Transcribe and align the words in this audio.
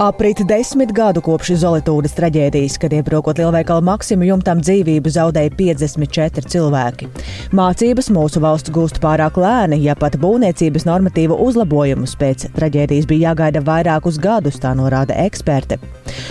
Aprit 0.00 0.38
desmit 0.48 0.94
gadu 0.96 1.20
kopš 1.20 1.50
Zolītūdas 1.60 2.14
traģēdijas, 2.16 2.78
kad 2.80 2.94
iebrukot 2.96 3.36
lielveikala 3.36 3.82
Maksimu 3.84 4.24
jumtam 4.24 4.62
dzīvību 4.64 5.12
zaudēja 5.12 5.52
54 5.58 6.48
cilvēki. 6.54 7.08
Mācības 7.52 8.08
mūsu 8.16 8.40
valsts 8.40 8.72
gūst 8.72 9.02
pārāk 9.02 9.36
lēni, 9.36 9.82
ja 9.84 9.92
pat 10.00 10.16
būvniecības 10.22 10.88
normatīvu 10.88 11.36
uzlabojumus 11.44 12.16
pēc 12.16 12.46
traģēdijas 12.56 13.10
bija 13.12 13.28
jāgaida 13.28 13.60
vairākus 13.66 14.16
gadus, 14.24 14.56
tā 14.64 14.72
norāda 14.72 15.20
eksperte. 15.20 15.76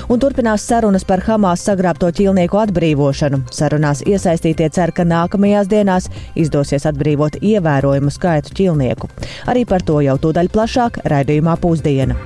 Un 0.10 0.18
turpinās 0.18 0.66
sarunas 0.66 1.06
par 1.06 1.22
Hamas 1.30 1.70
sagrābto 1.70 2.10
ķīlnieku 2.10 2.64
atbrīvošanu. 2.66 3.44
Sarunās 3.54 4.02
iesaistītie 4.02 4.74
cer, 4.74 4.98
ka 4.98 5.06
nākamajās 5.06 5.70
dienās 5.70 6.10
izdosies 6.34 6.90
atbrīvot 6.90 7.38
ievērojumu 7.38 8.18
skaitu 8.18 8.58
ķīlnieku. 8.64 9.14
Arī 9.46 9.70
par 9.70 9.86
to 9.86 10.02
jau 10.02 10.18
tūdaļ 10.26 10.56
plašāk 10.58 11.04
raidījumā 11.06 11.62
pusdiena. 11.62 12.18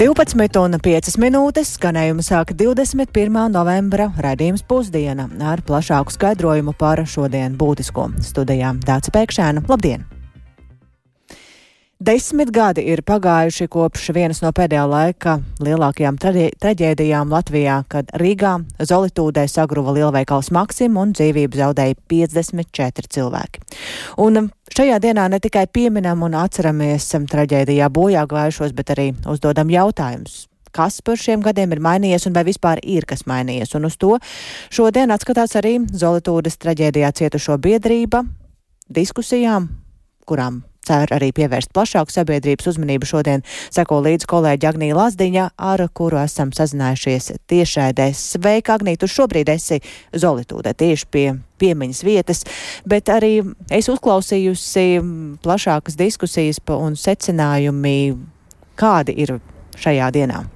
12,5 0.00 1.18
minūtes 1.20 1.74
skanējumu 1.76 2.22
sāka 2.24 2.54
21. 2.56 3.34
novembra 3.52 4.06
raidījums 4.24 4.62
pusdiena 4.64 5.26
ar 5.44 5.60
plašāku 5.60 6.14
skaidrojumu 6.14 6.72
par 6.80 7.02
šodien 7.04 7.58
būtisko 7.60 8.06
studijām 8.24 8.80
Dāca 8.80 9.12
Pēkšēna. 9.12 9.66
Labdien! 9.68 10.09
Desmit 12.00 12.48
gadi 12.48 12.80
ir 12.88 13.02
pagājuši 13.04 13.66
kopš 13.68 14.06
vienas 14.16 14.38
no 14.40 14.48
pēdējā 14.56 14.86
laika 14.88 15.34
lielākajām 15.60 16.16
traģēdijām 16.16 17.28
Latvijā, 17.28 17.74
kad 17.92 18.08
Rīgā 18.16 18.54
Zolitūdē 18.80 19.42
sagruva 19.44 19.92
lielveikals 19.92 20.48
Maksim 20.56 20.96
un 20.96 21.12
dzīvību 21.12 21.60
zaudēja 21.60 21.98
54 22.08 23.10
cilvēki. 23.16 23.60
Un 24.24 24.46
šajā 24.72 24.96
dienā 25.04 25.26
ne 25.28 25.42
tikai 25.44 25.66
pieminam 25.68 26.24
un 26.24 26.38
atceramies 26.40 27.10
traģēdijā 27.34 27.90
bojā 27.92 28.24
gājušos, 28.32 28.72
bet 28.80 28.94
arī 28.96 29.10
uzdodam 29.28 29.68
jautājumus 29.68 30.46
kas 30.72 31.02
par 31.04 31.20
šiem 31.20 31.44
gadiem 31.44 31.74
ir 31.74 31.84
mainījies 31.84 32.28
un 32.30 32.32
vai 32.38 32.46
vispār 32.46 32.80
ir 32.80 33.04
kas 33.04 33.26
mainījies. 33.28 33.74
Un 33.76 33.90
uz 33.90 33.98
to 34.00 34.14
šodien 34.72 35.12
atskatās 35.12 35.58
arī 35.60 35.76
Zolitūdas 35.84 36.56
traģēdijā 36.62 37.12
cietušo 37.20 37.60
biedrība 37.60 38.24
diskusijām, 38.88 39.68
kurām 40.24 40.62
cer 40.86 41.12
arī 41.14 41.30
pievērst 41.36 41.72
plašāku 41.76 42.12
sabiedrības 42.14 42.70
uzmanību. 42.72 43.08
Šodien 43.08 43.44
seko 43.72 44.00
līdz 44.04 44.26
kolēģi 44.30 44.68
Agnija 44.70 44.98
Lazdiņa, 44.98 45.46
ar 45.56 45.84
kuru 45.94 46.20
esam 46.22 46.52
sazinājušies 46.56 47.32
tiešēdē. 47.50 48.10
Sveika, 48.16 48.78
Agnija, 48.78 49.02
tu 49.02 49.10
šobrīd 49.10 49.52
esi 49.52 49.80
Zolitūdē 50.12 50.74
tieši 50.78 51.10
pie 51.10 51.26
piemiņas 51.60 52.04
vietas, 52.06 52.44
bet 52.88 53.12
arī 53.12 53.40
es 53.70 53.90
uzklausījusi 53.92 54.86
plašākas 55.44 55.98
diskusijas 56.00 56.62
un 56.76 56.96
secinājumi, 56.96 57.98
kādi 58.80 59.18
ir 59.20 59.36
šajā 59.80 60.08
dienā. 60.16 60.46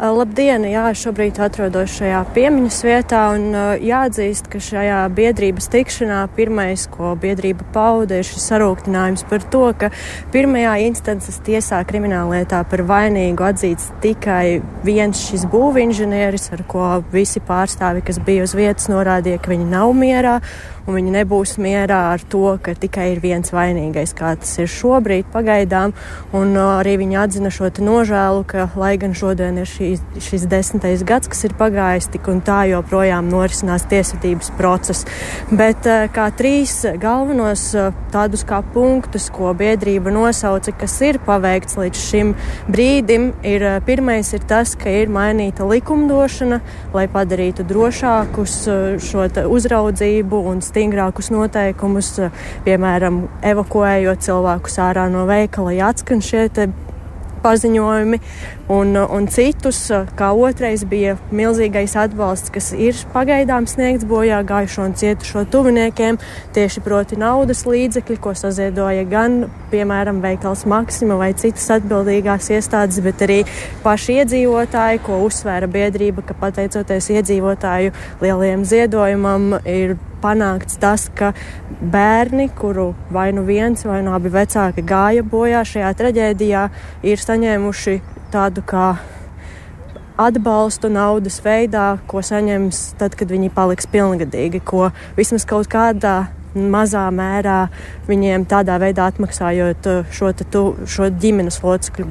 Labdien! 0.00 0.64
Jā, 0.64 0.86
šobrīd 0.96 1.36
atrodos 1.44 1.92
šajā 1.98 2.22
piemiņas 2.32 2.78
vietā 2.86 3.20
un 3.34 3.52
jāatzīst, 3.84 4.48
ka 4.48 4.56
šajā 4.62 5.02
biedrības 5.12 5.68
tikšanā 5.68 6.22
pirmais, 6.32 6.86
ko 6.88 7.12
biedrība 7.20 7.66
pauda, 7.74 8.22
ir 8.22 8.26
šis 8.26 8.46
sarūktinājums 8.48 9.26
par 9.28 9.44
to, 9.52 9.66
ka 9.76 9.92
pirmajā 10.32 10.78
instances 10.86 11.36
tiesā 11.44 11.82
krimināllietā 11.84 12.62
par 12.72 12.86
vainīgu 12.88 13.44
atzīts 13.52 13.90
tikai 14.00 14.62
viens 14.86 15.26
šis 15.28 15.44
būvinženieris, 15.52 16.48
ar 16.56 16.64
ko 16.72 16.88
visi 17.12 17.44
pārstāvi, 17.44 18.00
kas 18.06 18.22
bija 18.24 18.48
uz 18.48 18.56
vietas, 18.56 18.88
norādīja, 18.88 19.44
ka 19.44 19.52
viņi 19.52 19.68
nav 19.76 19.92
mierā 19.92 20.38
un 20.86 20.96
viņi 20.98 21.14
nebūs 21.14 21.56
mierā 21.62 22.00
ar 22.14 22.22
to, 22.32 22.56
ka 22.62 22.74
tikai 22.78 23.12
ir 23.14 23.22
viens 23.22 23.52
vainīgais, 23.54 24.14
kā 24.18 24.34
tas 24.40 24.52
ir 24.62 24.70
šobrīd 24.70 25.28
pagaidām. 25.32 25.94
Un 26.34 26.56
uh, 26.56 26.78
arī 26.80 26.96
viņi 27.02 27.18
atzina 27.22 27.52
šo 27.54 27.70
nožēlu, 27.82 28.44
ka, 28.48 28.68
lai 28.78 28.96
gan 29.00 29.14
šodien 29.16 29.60
ir 29.62 29.68
šī, 29.68 29.94
šis 30.22 30.46
desmitais 30.50 31.04
gads, 31.06 31.30
kas 31.30 31.44
ir 31.46 31.56
pagājis, 31.58 32.10
tik 32.12 32.28
un 32.32 32.42
tā 32.44 32.64
joprojām 32.72 33.30
norisinās 33.32 33.86
tiesvedības 33.90 34.52
process. 34.58 35.06
Bet 35.50 35.86
uh, 35.86 36.06
kā 36.12 36.28
trīs 36.36 36.80
galvenos 37.00 37.68
uh, 37.78 37.92
tādus 38.12 38.44
kā 38.48 38.62
punktus, 38.74 39.28
ko 39.32 39.52
biedrība 39.56 40.12
nosauca, 40.14 40.74
kas 40.82 40.98
ir 41.06 41.20
paveikts 41.26 41.78
līdz 41.80 42.02
šim 42.02 42.34
brīdim, 42.72 43.30
ir 43.46 43.66
pirmais 43.86 44.32
ir 44.34 44.44
tas, 44.48 44.74
ka 44.78 44.90
ir 44.90 45.12
mainīta 45.12 45.66
likumdošana, 45.68 46.60
lai 46.94 47.06
padarītu 47.12 47.66
drošākus 47.68 48.58
šo 49.02 49.26
uzraudzību 49.52 50.42
un 50.50 50.62
stingrākus 50.72 51.28
noteikumus, 51.34 52.14
piemēram, 52.66 53.26
evakuējot 53.52 54.24
cilvēkus 54.24 54.80
ārā 54.82 55.08
no 55.12 55.26
veikala, 55.28 55.76
ja 55.76 55.92
atskan 55.92 56.24
šie 56.24 56.48
paziņojumi, 57.42 58.18
un, 58.72 58.96
un 58.96 59.26
citus, 59.32 59.80
kā 60.18 60.30
otrais 60.38 60.84
bija 60.88 61.16
milzīgais 61.34 61.94
atbalsts, 61.98 62.52
kas 62.54 62.70
ir 62.76 62.98
pagaidām 63.14 63.66
sniegts 63.70 64.06
bojā 64.08 64.40
gājušo 64.46 64.86
un 64.86 64.94
cietušo 64.98 65.44
tuviniekiem, 65.52 66.20
tieši 66.56 66.84
proti 66.84 67.18
naudas 67.20 67.64
līdzekļi, 67.68 68.18
ko 68.22 68.34
saziedoja 68.38 69.04
gan, 69.10 69.42
piemēram, 69.72 70.22
veikals 70.24 70.64
Maksima 70.70 71.18
vai 71.20 71.32
citas 71.38 71.68
atbildīgās 71.78 72.52
iestādes, 72.54 73.02
bet 73.04 73.26
arī 73.26 73.42
paši 73.82 74.20
iedzīvotāji, 74.22 75.02
ko 75.06 75.22
uzsvēra 75.26 75.70
biedrība, 75.72 76.24
ka 76.26 76.38
pateicoties 76.38 77.10
iedzīvotāju 77.18 77.94
lielajiem 78.22 78.66
ziedojumam 78.68 79.58
ir 79.66 79.98
panākts 80.22 80.78
tas, 80.82 81.08
ka 81.18 81.32
bērni, 81.82 82.48
kuru 82.58 82.92
vai 83.12 83.30
nu 83.36 83.44
viens 83.48 83.84
vai 83.86 84.00
nu 84.06 84.14
abi 84.16 84.32
vecāki 84.32 84.84
gāja 84.86 85.24
bojā 85.26 85.64
šajā 85.66 85.94
traģēdijā, 85.98 86.68
ir 87.02 87.24
saņēmuši 87.26 87.98
tādu 88.32 88.64
kā 88.66 88.92
atbalstu 90.22 90.90
naudas 90.92 91.40
veidā, 91.44 91.96
ko 92.06 92.22
saņems 92.24 92.84
tad, 93.00 93.16
kad 93.18 93.32
viņi 93.32 93.50
paliks 93.54 93.88
pilngadīgi, 93.90 94.62
ko 94.64 94.90
vismaz 95.16 95.46
kaut 95.48 95.70
kādā 95.72 96.28
mazā 96.54 97.04
mērā 97.14 97.66
viņiem 98.08 98.46
tādā 98.50 98.78
veidā 98.82 99.08
atmaksājot 99.10 99.88
uh, 99.90 100.12
šo, 100.12 100.32
tu, 100.52 100.62
šo 100.88 101.08
ģimenes 101.22 101.60
locekļu 101.62 102.08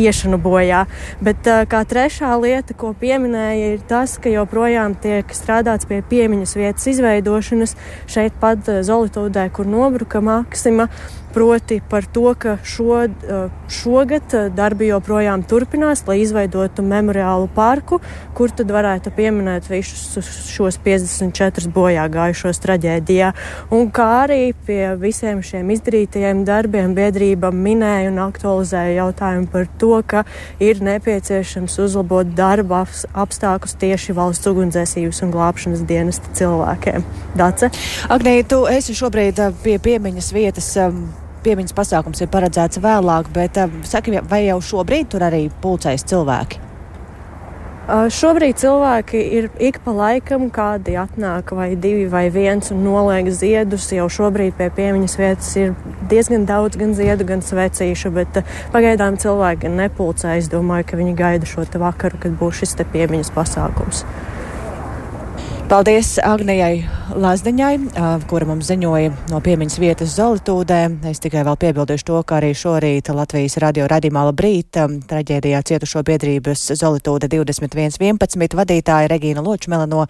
iešanu 0.00 0.40
bojā. 0.42 0.84
Bet 1.22 1.46
uh, 1.50 1.62
kā 1.70 1.82
trešā 1.88 2.32
lieta, 2.40 2.76
ko 2.78 2.92
pieminēja, 3.00 3.74
ir 3.76 3.86
tas, 3.88 4.16
ka 4.22 4.32
joprojām 4.32 4.96
tiek 5.00 5.34
strādāts 5.36 5.88
pie 5.90 6.02
piemiņas 6.10 6.56
vietas 6.58 6.90
izveidošanas 6.94 7.76
šeit 8.10 8.36
pat 8.40 8.68
uh, 8.68 8.82
Zolitūdē, 8.86 9.48
kur 9.54 9.68
nobruka 9.68 10.22
Maksima. 10.24 10.90
Proti 11.30 11.80
par 11.88 12.06
to, 12.10 12.34
ka 12.34 12.56
šo, 12.66 13.04
šogad 13.70 14.34
darbi 14.56 14.88
joprojām 14.88 15.44
turpinās, 15.46 16.02
lai 16.08 16.18
izveidotu 16.24 16.82
memoriālu 16.82 17.46
parku, 17.54 18.00
kur 18.34 18.50
tad 18.50 18.72
varētu 18.74 19.12
pieminēt 19.14 19.68
visus 19.70 20.26
šos 20.50 20.80
54 20.82 21.70
bojā 21.70 22.08
gājušos 22.10 22.58
traģēdijā. 22.64 23.30
Un 23.76 23.92
kā 23.94 24.08
arī 24.24 24.40
pie 24.66 24.96
visiem 24.98 25.38
šiem 25.46 25.70
izdarītajiem 25.76 26.42
darbiem 26.48 26.96
biedrība 26.98 27.52
minēja 27.54 28.10
un 28.10 28.18
aktualizēja 28.26 28.98
jautājumu 28.98 29.50
par 29.54 29.70
to, 29.78 29.92
ka 30.02 30.24
ir 30.58 30.82
nepieciešams 30.82 31.78
uzlabot 31.86 32.34
darba 32.34 32.82
apstākļus 33.14 33.78
tieši 33.78 34.18
valsts 34.18 34.50
ugunsdzēsības 34.50 35.22
un 35.22 35.34
glābšanas 35.38 35.86
dienesta 35.86 36.34
cilvēkiem. 36.42 37.06
Dace? 37.38 37.70
Agnī, 38.10 38.40
tu 38.42 38.64
esi 38.66 38.98
šobrīd 38.98 39.38
pie 39.62 39.78
piemiņas 39.78 40.34
vietas. 40.34 40.74
Piemiņas 41.44 41.76
pasākums 41.76 42.20
ir 42.20 42.28
paredzēts 42.32 42.82
vēlāk, 42.84 43.30
bet 43.32 43.56
saki, 43.88 44.18
vai 44.28 44.44
jau 44.44 44.58
šobrīd 44.72 45.08
tur 45.14 45.24
arī 45.24 45.46
pulcējas 45.62 46.04
cilvēki? 46.10 46.66
Šobrīd 47.90 48.54
cilvēki 48.60 49.20
ir 49.34 49.46
ik 49.58 49.80
pa 49.82 49.90
laikam, 49.90 50.44
kādi 50.54 50.94
atnāk 51.00 51.48
vai 51.56 51.72
divi 51.74 52.04
vai 52.12 52.28
viens 52.30 52.70
un 52.70 52.84
noliek 52.84 53.26
ziedus. 53.34 53.88
Jau 53.90 54.04
šobrīd 54.06 54.54
pie 54.58 54.68
piemiņas 54.76 55.16
vietas 55.18 55.48
ir 55.58 55.72
diezgan 56.12 56.44
daudz 56.46 56.78
gan 56.78 56.94
ziedu, 56.94 57.26
gan 57.26 57.42
svecīšu, 57.42 58.12
bet 58.14 58.42
pagaidām 58.70 59.18
cilvēki 59.18 59.72
nepulcējas. 59.74 60.52
Domāju, 60.52 60.86
ka 60.92 61.00
viņi 61.00 61.16
gaida 61.18 61.48
šo 61.50 61.66
vakaru, 61.82 62.20
kad 62.22 62.36
būs 62.38 62.62
šis 62.62 62.78
piemiņas 62.92 63.32
pasākums. 63.34 64.04
Paldies 65.70 66.16
Agnijai 66.18 66.80
Lazdiņai, 67.14 67.76
kura 68.26 68.48
mums 68.48 68.66
ziņoja 68.72 69.12
no 69.30 69.38
piemiņas 69.38 69.76
vietas 69.78 70.16
Zolitūdē. 70.16 70.80
Es 71.06 71.22
tikai 71.22 71.44
vēl 71.46 71.54
piebildīšu 71.62 72.08
to, 72.08 72.16
ka 72.26 72.40
arī 72.40 72.48
šorīt 72.58 73.12
Latvijas 73.14 73.54
radio 73.62 73.86
radījumā 73.86 74.24
labrīt 74.32 74.80
traģēdijā 75.12 75.62
cietušo 75.70 76.02
biedrības 76.10 76.64
Zolitūde 76.80 77.30
2111 77.30 78.58
vadītāja 78.58 79.12
Regīna 79.14 79.46
Ločmela 79.46 79.86
no 79.86 80.08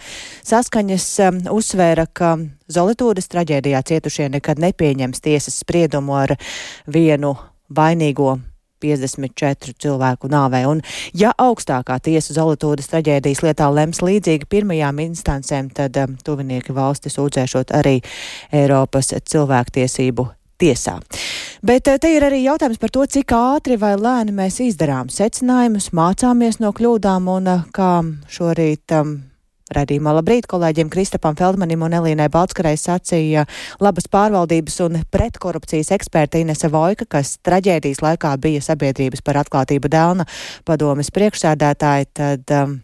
saskaņas 0.49 1.09
uzsvēra, 1.53 2.09
ka 2.09 2.39
Zolitūdes 2.73 3.29
traģēdijā 3.29 3.85
cietušie 3.93 4.31
nekad 4.33 4.65
nepieņems 4.65 5.21
tiesas 5.21 5.61
spriedumu 5.61 6.17
ar 6.23 6.39
vienu 6.89 7.37
vainīgo 7.69 8.39
54 8.81 9.77
cilvēku 9.81 10.31
nāvē. 10.33 10.65
Un, 10.71 10.83
ja 11.17 11.33
augstākā 11.39 11.99
tiesa 12.03 12.37
Zolotūdas 12.37 12.91
traģēdijas 12.93 13.45
lietā 13.47 13.71
lems 13.73 14.03
līdzīgi 14.05 14.49
pirmajām 14.51 15.03
instancēm, 15.07 15.71
tad 15.77 15.97
um, 16.01 16.19
tuvinieki 16.25 16.75
valsti 16.77 17.13
sūdzēšot 17.13 17.75
arī 17.77 17.99
Eiropas 18.53 19.15
cilvēktiesību 19.21 20.29
tiesā. 20.61 20.99
Bet 21.65 21.89
uh, 21.89 21.99
te 22.01 22.13
ir 22.17 22.27
arī 22.27 22.43
jautājums 22.45 22.81
par 22.81 22.93
to, 22.95 23.07
cik 23.07 23.35
ātri 23.37 23.79
vai 23.81 23.95
lēni 24.01 24.35
mēs 24.37 24.61
izdarām 24.65 25.13
secinājumus, 25.13 25.93
mācāmies 25.97 26.61
no 26.61 26.75
kļūdām 26.77 27.29
un 27.33 27.51
uh, 27.55 27.67
kā 27.75 27.93
šorīt 28.33 28.97
um, 29.01 29.19
Radījumā 29.71 30.17
labrīt 30.17 30.49
kolēģiem 30.51 30.89
Kristapam 30.91 31.37
Feldmanim 31.39 31.85
un 31.87 31.95
Elīnai 31.95 32.27
Balskarai 32.33 32.75
sacīja 32.75 33.45
labas 33.79 34.09
pārvaldības 34.11 34.81
un 34.83 34.99
pretkorupcijas 35.15 35.93
eksperta 35.95 36.41
Inese 36.43 36.73
Vojka, 36.73 37.07
kas 37.07 37.37
traģēdijas 37.47 38.03
laikā 38.03 38.35
bija 38.43 38.65
sabiedrības 38.67 39.23
par 39.23 39.39
atklātību 39.45 39.93
Dēlna 39.93 40.27
padomes 40.67 41.13
priekšsēdētāji, 41.15 42.09
tad 42.19 42.55
um, 42.59 42.81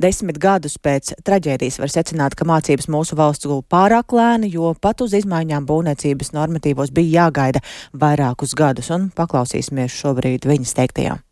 Desmit 0.00 0.40
gadus 0.42 0.74
pēc 0.82 1.12
traģēdijas 1.22 1.78
var 1.78 1.92
secināt, 1.92 2.34
ka 2.34 2.48
mācības 2.48 2.90
mūsu 2.90 3.18
valsts 3.20 3.46
gula 3.46 3.62
pārāk 3.62 4.16
lēni, 4.16 4.50
jo 4.50 4.72
pat 4.82 5.04
uz 5.06 5.14
izmaiņām 5.20 5.68
būvniecības 5.68 6.34
normatīvos 6.34 6.90
bija 6.96 7.22
jāgaida 7.28 7.62
vairākus 7.94 8.58
gadus, 8.58 8.90
un 8.90 9.12
paklausīsimies 9.14 9.94
šobrīd 10.02 10.48
viņas 10.48 10.76
teiktajām 10.82 11.27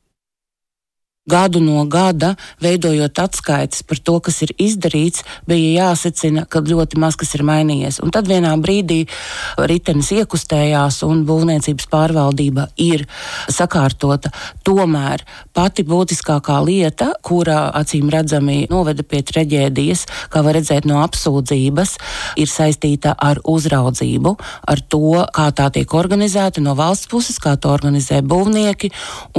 gadu 1.27 1.61
no 1.61 1.85
gada, 1.91 2.35
veidojot 2.63 3.19
atskaites 3.19 3.83
par 3.83 3.99
to, 3.99 4.19
kas 4.23 4.39
ir 4.47 4.53
izdarīts, 4.63 5.25
bija 5.49 5.89
jāsacina, 5.91 6.45
ka 6.47 6.63
ļoti 6.63 7.01
maz 7.03 7.19
kas 7.19 7.35
ir 7.35 7.43
mainījies. 7.47 7.99
Un 8.05 8.13
tad 8.15 8.31
vienā 8.31 8.53
brīdī 8.63 9.03
ritenis 9.59 10.13
iekustējās 10.15 11.03
un 11.07 11.25
būvniecības 11.27 11.89
pārvaldība 11.91 12.69
ir 12.79 13.07
sakārtota. 13.51 14.31
Tomēr 14.67 15.25
pati 15.57 15.83
būtiskākā 15.87 16.61
lieta, 16.67 17.11
kura 17.27 17.73
acīm 17.75 18.11
redzami 18.13 18.63
noveda 18.71 19.03
pie 19.03 19.25
traģēdijas, 19.27 20.07
kā 20.31 20.45
var 20.47 20.61
redzēt 20.61 20.87
no 20.87 21.01
apsūdzības, 21.03 21.97
ir 22.39 22.51
saistīta 22.51 23.17
ar 23.19 23.43
uzraudzību, 23.43 24.37
ar 24.71 24.85
to, 24.87 25.27
kā 25.35 25.51
tā 25.57 25.73
tiek 25.75 25.99
organizēta 25.99 26.63
no 26.63 26.77
valsts 26.79 27.11
puses, 27.11 27.41
kā 27.43 27.57
to 27.59 27.75
organizē 27.75 28.23
būvnieki. 28.23 28.93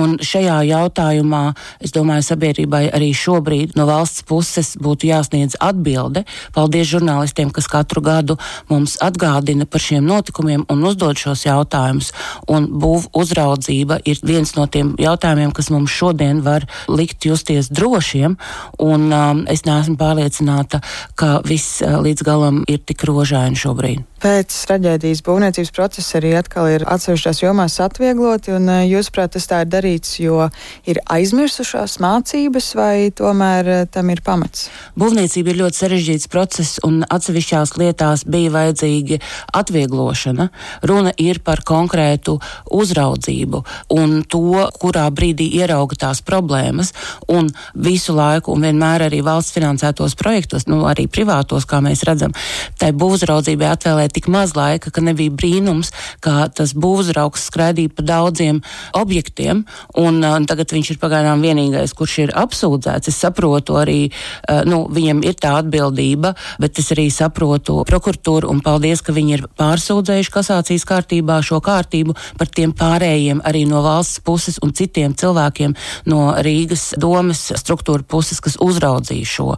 Un 0.04 0.18
šajā 0.20 0.60
jautājumā 0.68 1.46
Es 1.84 1.94
domāju, 1.96 2.26
sabiedrībai 2.26 2.88
arī 2.96 3.12
šobrīd 3.16 3.76
no 3.78 3.86
valsts 3.90 4.26
puses 4.28 4.74
būtu 4.82 5.10
jāsniedz 5.12 5.58
atbilde. 5.64 6.24
Paldies 6.56 6.90
žurnālistiem, 6.90 7.52
kas 7.54 7.70
katru 7.72 8.02
gadu 8.02 8.38
mums 8.72 8.98
atgādina 9.04 9.68
par 9.70 9.84
šiem 9.84 10.06
notikumiem 10.08 10.66
un 10.72 10.84
uzdod 10.90 11.20
šos 11.22 11.46
jautājumus. 11.46 12.12
Un 12.50 12.70
būv 12.82 13.10
uzraudzība 13.18 14.00
ir 14.06 14.22
viens 14.26 14.56
no 14.58 14.68
tiem 14.72 14.96
jautājumiem, 15.02 15.54
kas 15.56 15.72
mums 15.74 15.94
šodien 15.94 16.42
var 16.46 16.66
likt 16.90 17.28
justies 17.30 17.70
drošiem. 17.70 18.38
Un, 18.84 19.08
um, 19.14 19.46
es 19.52 19.66
neesmu 19.68 19.98
pārliecināta, 20.00 20.82
ka 21.20 21.40
viss 21.46 21.82
uh, 21.86 22.00
līdz 22.04 22.26
galam 22.26 22.64
ir 22.68 22.82
tik 22.86 23.06
rožaini 23.08 23.58
šobrīd. 23.60 24.06
Pēc 24.18 24.54
traģēdijas 24.66 25.22
būvniecības 25.22 25.70
procesa 25.76 26.18
arī 26.18 26.32
atkal 26.40 26.72
ir 26.72 26.86
atsevišķās 26.90 27.44
jomās 27.44 27.78
atviegloti, 27.84 28.56
un 28.58 28.66
uh, 28.72 28.82
jūsuprāt, 28.88 29.36
tas 29.38 29.46
tā 29.50 29.62
ir 29.64 29.70
darīts, 29.70 30.18
jo 30.24 30.48
ir 30.90 31.02
aizmirsuši 31.06 31.67
bijušās 31.68 31.98
mācības, 32.00 32.68
vai 32.80 33.12
tomēr 33.12 33.68
eh, 33.68 33.86
tam 33.92 34.08
ir 34.10 34.22
pamats? 34.24 34.70
Būvniecība 34.96 35.52
ir 35.52 35.58
ļoti 35.60 35.80
sarežģīts 35.82 36.30
process, 36.32 36.80
un 36.88 37.04
atsevišķās 37.04 37.74
lietās 37.76 38.24
bija 38.24 38.54
vajadzīga 38.54 39.18
atvieglošana. 39.52 40.48
Runa 40.88 41.12
ir 41.20 41.42
par 41.44 41.66
konkrētu 41.68 42.38
uzraudzību 42.72 43.64
un 43.98 44.24
to, 44.24 44.64
kurā 44.80 45.10
brīdī 45.12 45.50
ierauga 45.60 45.98
tās 46.08 46.22
problēmas, 46.24 46.94
un 47.28 47.52
visu 47.76 48.16
laiku, 48.16 48.56
un 48.56 48.64
vienmēr 48.64 49.10
arī 49.10 49.20
valsts 49.26 49.52
finansētos 49.58 50.16
projektos, 50.16 50.70
nu 50.72 50.86
arī 50.88 51.10
privātos, 51.12 51.68
kā 51.68 51.82
mēs 51.84 52.06
redzam, 52.08 52.32
tai 52.80 52.94
būvuzraudzībai 52.96 53.74
atvēlēja 53.74 54.14
tik 54.16 54.32
maz 54.32 54.56
laika, 54.56 54.94
ka 54.94 55.04
nebija 55.04 55.36
brīnums, 55.36 55.92
ka 56.24 56.48
tas 56.48 56.72
būvuzraugs 56.78 57.50
skraidīja 57.52 57.92
pa 57.98 58.08
daudziem 58.08 58.64
objektiem, 58.96 59.66
un, 60.00 60.24
un 60.24 60.48
tagad 60.48 60.72
viņš 60.72 60.96
ir 60.96 61.04
pagaidām 61.04 61.44
vienīgais 61.44 61.57
vienīgais, 61.58 61.94
kurš 61.98 62.18
ir 62.26 62.34
apsūdzēts. 62.38 63.10
Es 63.10 63.18
saprotu 63.18 63.78
arī, 63.78 64.12
eh, 64.48 64.64
nu, 64.66 64.88
viņam 64.90 65.24
ir 65.26 65.34
tā 65.34 65.58
atbildība, 65.62 66.36
bet 66.60 66.80
es 66.80 66.92
arī 66.92 67.10
saprotu 67.12 67.84
prokuratūru 67.86 68.50
un 68.50 68.62
paldies, 68.62 69.02
ka 69.02 69.14
viņi 69.14 69.34
ir 69.34 69.48
pārsūdzējuši 69.58 70.32
kasācijas 70.32 70.86
kārtībā 70.86 71.42
šo 71.44 71.60
kārtību 71.62 72.16
par 72.38 72.48
tiem 72.48 72.74
pārējiem 72.74 73.42
arī 73.44 73.68
no 73.68 73.82
valsts 73.82 74.20
puses 74.20 74.60
un 74.62 74.74
citiem 74.74 75.14
cilvēkiem 75.14 75.76
no 76.06 76.34
Rīgas 76.38 76.94
domas 76.98 77.52
struktūra 77.56 78.04
puses, 78.04 78.40
kas 78.40 78.58
uzraudzīja 78.60 79.26
šo. 79.26 79.58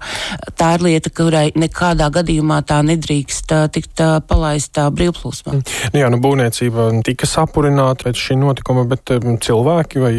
Tā 0.56 0.75
ir 0.75 0.81
lieta, 0.81 1.10
kurai 1.10 1.52
nekādā 1.56 2.10
gadījumā 2.10 2.62
tā 2.66 2.81
nedrīkst 2.84 3.52
eh, 3.52 3.68
tikt 3.68 4.00
eh, 4.00 4.19
palaista 4.28 4.90
brīvplūsmā. 4.90 5.60
Nu 5.94 6.00
jā, 6.00 6.10
nu 6.10 6.19
būvniecība 6.22 6.90
tika 7.04 7.28
sapurināta 7.28 8.10
pēc 8.10 8.16
šī 8.16 8.40
notikuma, 8.40 8.86
bet 8.88 9.10
cilvēki 9.44 10.00
vai 10.00 10.13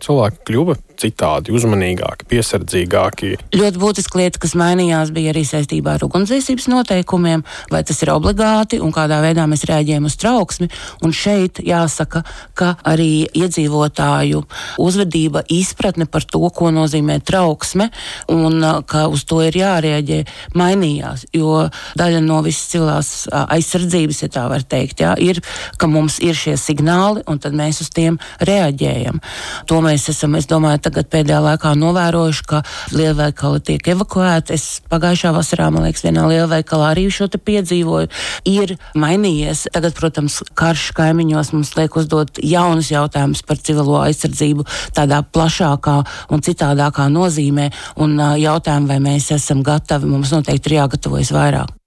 cilvēki 0.00 0.44
kļuva 0.44 0.76
citādi, 1.00 1.52
uzmanīgāki, 1.54 2.26
piesardzīgāki. 2.30 3.34
Ļoti 3.56 3.80
būtiska 3.82 4.20
lieta, 4.20 4.40
kas 4.42 4.54
mainījās, 4.58 5.12
bija 5.14 5.32
arī 5.34 5.44
saistībā 5.48 5.96
ar 5.96 6.04
ugunsdzēsības 6.06 6.68
noteikumiem, 6.72 7.44
vai 7.72 7.82
tas 7.86 8.00
ir 8.04 8.12
obligāti 8.14 8.80
un 8.82 8.92
kādā 8.94 9.20
veidā 9.24 9.46
mēs 9.50 9.66
rēģējam 9.68 10.08
uz 10.08 10.16
trauksmi. 10.20 10.70
Un 11.04 11.14
šeit 11.16 11.60
jāsaka, 11.64 12.24
ka 12.58 12.74
arī 12.86 13.26
iedzīvotāju 13.34 14.44
uzvedība, 14.82 15.44
izpratne 15.52 16.06
par 16.10 16.26
to, 16.28 16.42
ko 16.54 16.70
nozīmē 16.74 17.20
trauksme 17.24 17.90
un 18.32 18.60
ka 18.88 19.06
uz 19.12 19.26
to 19.28 19.40
ir 19.44 19.58
jārēģē, 19.58 20.20
mainījās. 20.58 21.26
Jo 21.34 21.66
daļa 21.98 22.22
no 22.24 22.40
visas 22.46 22.70
civilās 22.72 23.12
aizsardzības, 23.32 24.22
ja 24.24 24.30
tā 24.32 24.46
var 24.50 24.64
teikt, 24.66 25.02
jā, 25.04 25.14
ir, 25.20 25.40
ka 25.80 25.88
mums 25.90 26.20
ir 26.24 26.36
šie 26.38 26.56
signāli 26.60 27.24
un 27.30 27.40
tad 27.42 27.56
mēs 27.56 27.82
uz 27.84 27.90
tiem 27.94 28.18
reaģējam. 28.44 29.20
To 29.70 29.80
mēs 29.84 30.08
esam, 30.12 30.36
es 30.38 30.48
domāju, 30.50 30.83
tagad 30.84 31.08
pēdējā 31.12 31.40
laikā 31.44 31.74
novērojuši, 31.80 32.44
ka 32.48 32.62
lielveikali 32.94 33.62
tiek 33.64 33.90
evakuēti. 33.94 34.56
Es 34.56 34.80
pagājušā 34.92 35.34
vasarā, 35.36 35.70
man 35.74 35.86
liekas, 35.86 36.04
vienā 36.06 36.26
lielveikalā 36.30 36.92
arī 36.94 37.06
šo 37.12 37.28
te 37.32 37.40
piedzīvoju. 37.40 38.10
Ir 38.50 38.76
mainījies. 39.00 39.66
Tagad, 39.74 39.96
protams, 39.98 40.40
karš 40.58 40.90
kaimiņos 40.98 41.54
mums 41.56 41.74
liek 41.78 41.96
uzdot 42.00 42.42
jaunus 42.42 42.92
jautājumus 42.94 43.44
par 43.46 43.60
civilo 43.60 44.00
aizsardzību 44.04 44.66
tādā 44.96 45.22
plašākā 45.24 46.00
un 46.30 46.44
citādākā 46.44 47.08
nozīmē. 47.12 47.70
Un 48.04 48.18
jautājumu, 48.18 48.90
vai 48.90 49.00
mēs 49.12 49.32
esam 49.34 49.64
gatavi, 49.66 50.10
mums 50.10 50.34
noteikti 50.34 50.72
ir 50.72 50.80
jāgatavojas 50.82 51.34
vairāk. 51.34 51.80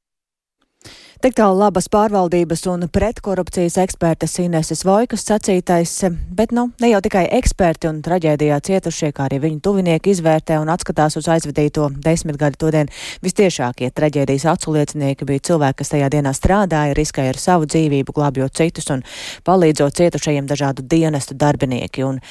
Tik 1.17 1.33
tālu 1.33 1.55
labas 1.57 1.87
pārvaldības 1.89 2.61
un 2.69 2.83
pretkorupcijas 2.93 3.79
ekspertes 3.81 4.35
Ineses 4.43 4.83
Vojkas 4.85 5.23
sacītais, 5.25 5.93
bet 6.37 6.51
nu 6.53 6.67
ne 6.77 6.91
jau 6.91 6.99
tikai 7.01 7.23
eksperti 7.39 7.89
un 7.89 8.03
traģēdijā 8.05 8.59
cietušie, 8.67 9.09
kā 9.17 9.25
arī 9.25 9.39
viņu 9.41 9.57
tuvinieki 9.65 10.13
izvērtē 10.13 10.59
un 10.61 10.69
atskatās 10.69 11.17
uz 11.17 11.25
aizvadīto 11.33 11.87
desmitgadu 12.05 12.61
todien. 12.61 12.93
Vistiešākie 13.25 13.89
traģēdijas 13.97 14.45
aculiecinieki 14.53 15.25
bija 15.25 15.47
cilvēki, 15.49 15.79
kas 15.81 15.93
tajā 15.95 16.11
dienā 16.13 16.35
strādāja, 16.37 16.93
riskēja 17.01 17.33
ar 17.33 17.41
savu 17.41 17.65
dzīvību, 17.65 18.13
glābjot 18.13 18.53
citus 18.61 18.93
un 18.93 19.01
palīdzot 19.49 19.97
cietušajiem 19.97 20.45
dažādu 20.53 20.85
dienestu 20.85 21.33
darbinieki. 21.33 22.05
Un 22.05 22.21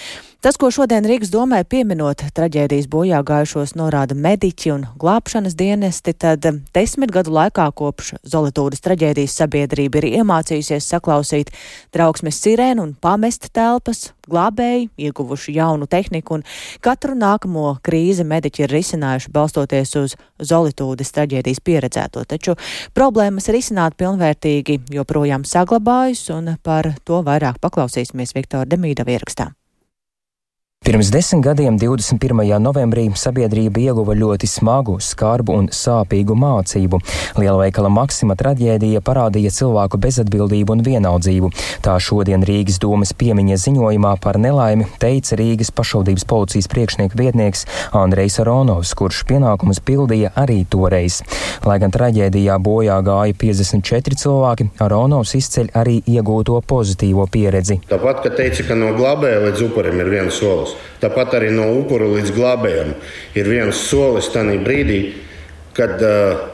Tas, 0.47 0.55
ko 0.62 0.69
šodien 0.71 1.03
Rīgas 1.03 1.33
domē 1.35 1.65
pieminot 1.67 2.21
traģēdijas 2.37 2.85
bojā 2.87 3.19
gājušos, 3.26 3.73
norāda 3.75 4.15
mediķi 4.15 4.71
un 4.71 4.85
glābšanas 5.03 5.57
dienesti, 5.59 6.12
tad 6.15 6.47
desmit 6.71 7.11
gadu 7.11 7.33
laikā 7.35 7.65
kopš 7.75 8.12
Zolitūras 8.23 8.85
traģēdijas 8.85 9.35
sabiedrība 9.41 9.99
ir 9.99 10.07
iemācījusies 10.21 10.87
saklausīt 10.93 11.50
trauksmes 11.91 12.38
sirēnu 12.45 12.87
un 12.87 12.95
pamest 12.95 13.49
telpas, 13.59 14.12
glābēji, 14.31 14.87
ieguvuši 15.09 15.57
jaunu 15.59 15.91
tehniku, 15.91 16.38
un 16.38 16.47
katru 16.79 17.19
nākamo 17.19 17.75
krīzi 17.83 18.23
mediķi 18.23 18.69
ir 18.69 18.79
risinājuši 18.79 19.35
balstoties 19.35 19.99
uz 19.99 20.17
Zolitūdas 20.38 21.11
traģēdijas 21.19 21.59
pieredzēto. 21.67 22.23
Taču 22.23 22.55
problēmas 22.95 23.50
risināt 23.50 23.99
pilnvērtīgi 23.99 24.85
joprojām 24.95 25.43
saglabājas, 25.43 26.29
un 26.38 26.55
par 26.62 26.95
to 27.03 27.25
vairāk 27.26 27.59
paklausīsimies 27.59 28.38
Viktora 28.38 28.71
Demīda 28.71 29.11
ierakstā. 29.11 29.50
Pirms 30.87 31.09
desmit 31.11 31.43
gadiem, 31.43 31.75
21. 31.75 32.61
novembrī, 32.62 33.09
sabiedrība 33.19 33.81
ieguva 33.88 34.14
ļoti 34.14 34.47
smagu, 34.47 34.93
skarbu 35.02 35.57
un 35.59 35.64
sāpīgu 35.75 36.37
mācību. 36.38 37.00
Lielveikala 37.43 37.90
Maksima 37.90 38.37
traģēdija 38.38 39.02
parādīja 39.02 39.50
cilvēku 39.50 39.99
bezatbildību 39.99 40.76
un 40.76 40.85
vienaldzību. 40.87 41.50
Tā 41.83 41.97
šodien 41.99 42.47
Rīgas 42.47 42.78
domas 42.78 43.11
piemiņa 43.19 43.59
ziņojumā 43.64 44.12
par 44.23 44.38
nelaimi 44.38 44.87
teica 45.02 45.35
Rīgas 45.40 45.73
pašvaldības 45.75 46.23
policijas 46.31 46.71
priekšnieka 46.71 47.19
vietnieks 47.19 47.66
Andrejs 47.90 48.38
Aronovs, 48.45 48.95
kurš 48.95 49.25
pienākumus 49.26 49.83
pildīja 49.83 50.31
arī 50.38 50.61
toreiz. 50.71 51.19
Lai 51.66 51.81
gan 51.83 51.90
traģēdijā 51.90 52.61
bojā 52.62 53.00
gāja 53.02 53.35
54 53.35 54.23
cilvēki, 54.23 54.71
Aronovs 54.87 55.35
izceļ 55.35 55.75
arī 55.83 55.99
iegūto 56.07 56.62
pozitīvo 56.62 57.26
pieredzi. 57.26 57.81
Tāpat, 57.90 58.23
ka 58.23 58.37
teica, 58.38 58.71
ka 58.71 58.78
no 58.78 58.95
glābēja 58.95 59.49
līdz 59.49 59.66
upurim 59.66 59.99
ir 60.07 60.14
viens 60.14 60.38
solis. 60.38 60.75
Tāpat 61.02 61.38
arī 61.38 61.52
no 61.54 61.68
upura 61.78 62.09
līdz 62.11 62.35
glābējam 62.37 62.95
ir 63.37 63.50
viens 63.50 63.80
solis 63.88 64.30
tajā 64.35 64.59
brīdī, 64.64 65.00
kad 65.76 66.00
uh, 66.02 66.45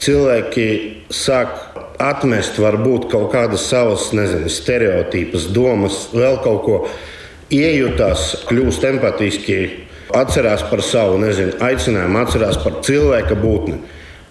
cilvēki 0.00 0.66
sāk 1.12 1.56
atmest 2.00 2.58
varbūt 2.60 3.10
kaut 3.12 3.30
kādas 3.34 3.66
savas 3.68 4.08
nezinu, 4.16 4.48
stereotīpas, 4.50 5.50
domas, 5.52 6.06
vēl 6.14 6.40
kaut 6.44 6.62
ko 6.64 6.76
iejutās, 7.52 8.46
kļūst 8.48 8.86
empātiski, 8.94 9.58
atcerās 10.16 10.64
par 10.70 10.82
savu 10.86 11.18
nezinu, 11.22 11.58
aicinājumu, 11.62 12.22
atcerās 12.22 12.60
par 12.62 12.80
cilvēka 12.86 13.36
būtni 13.38 13.80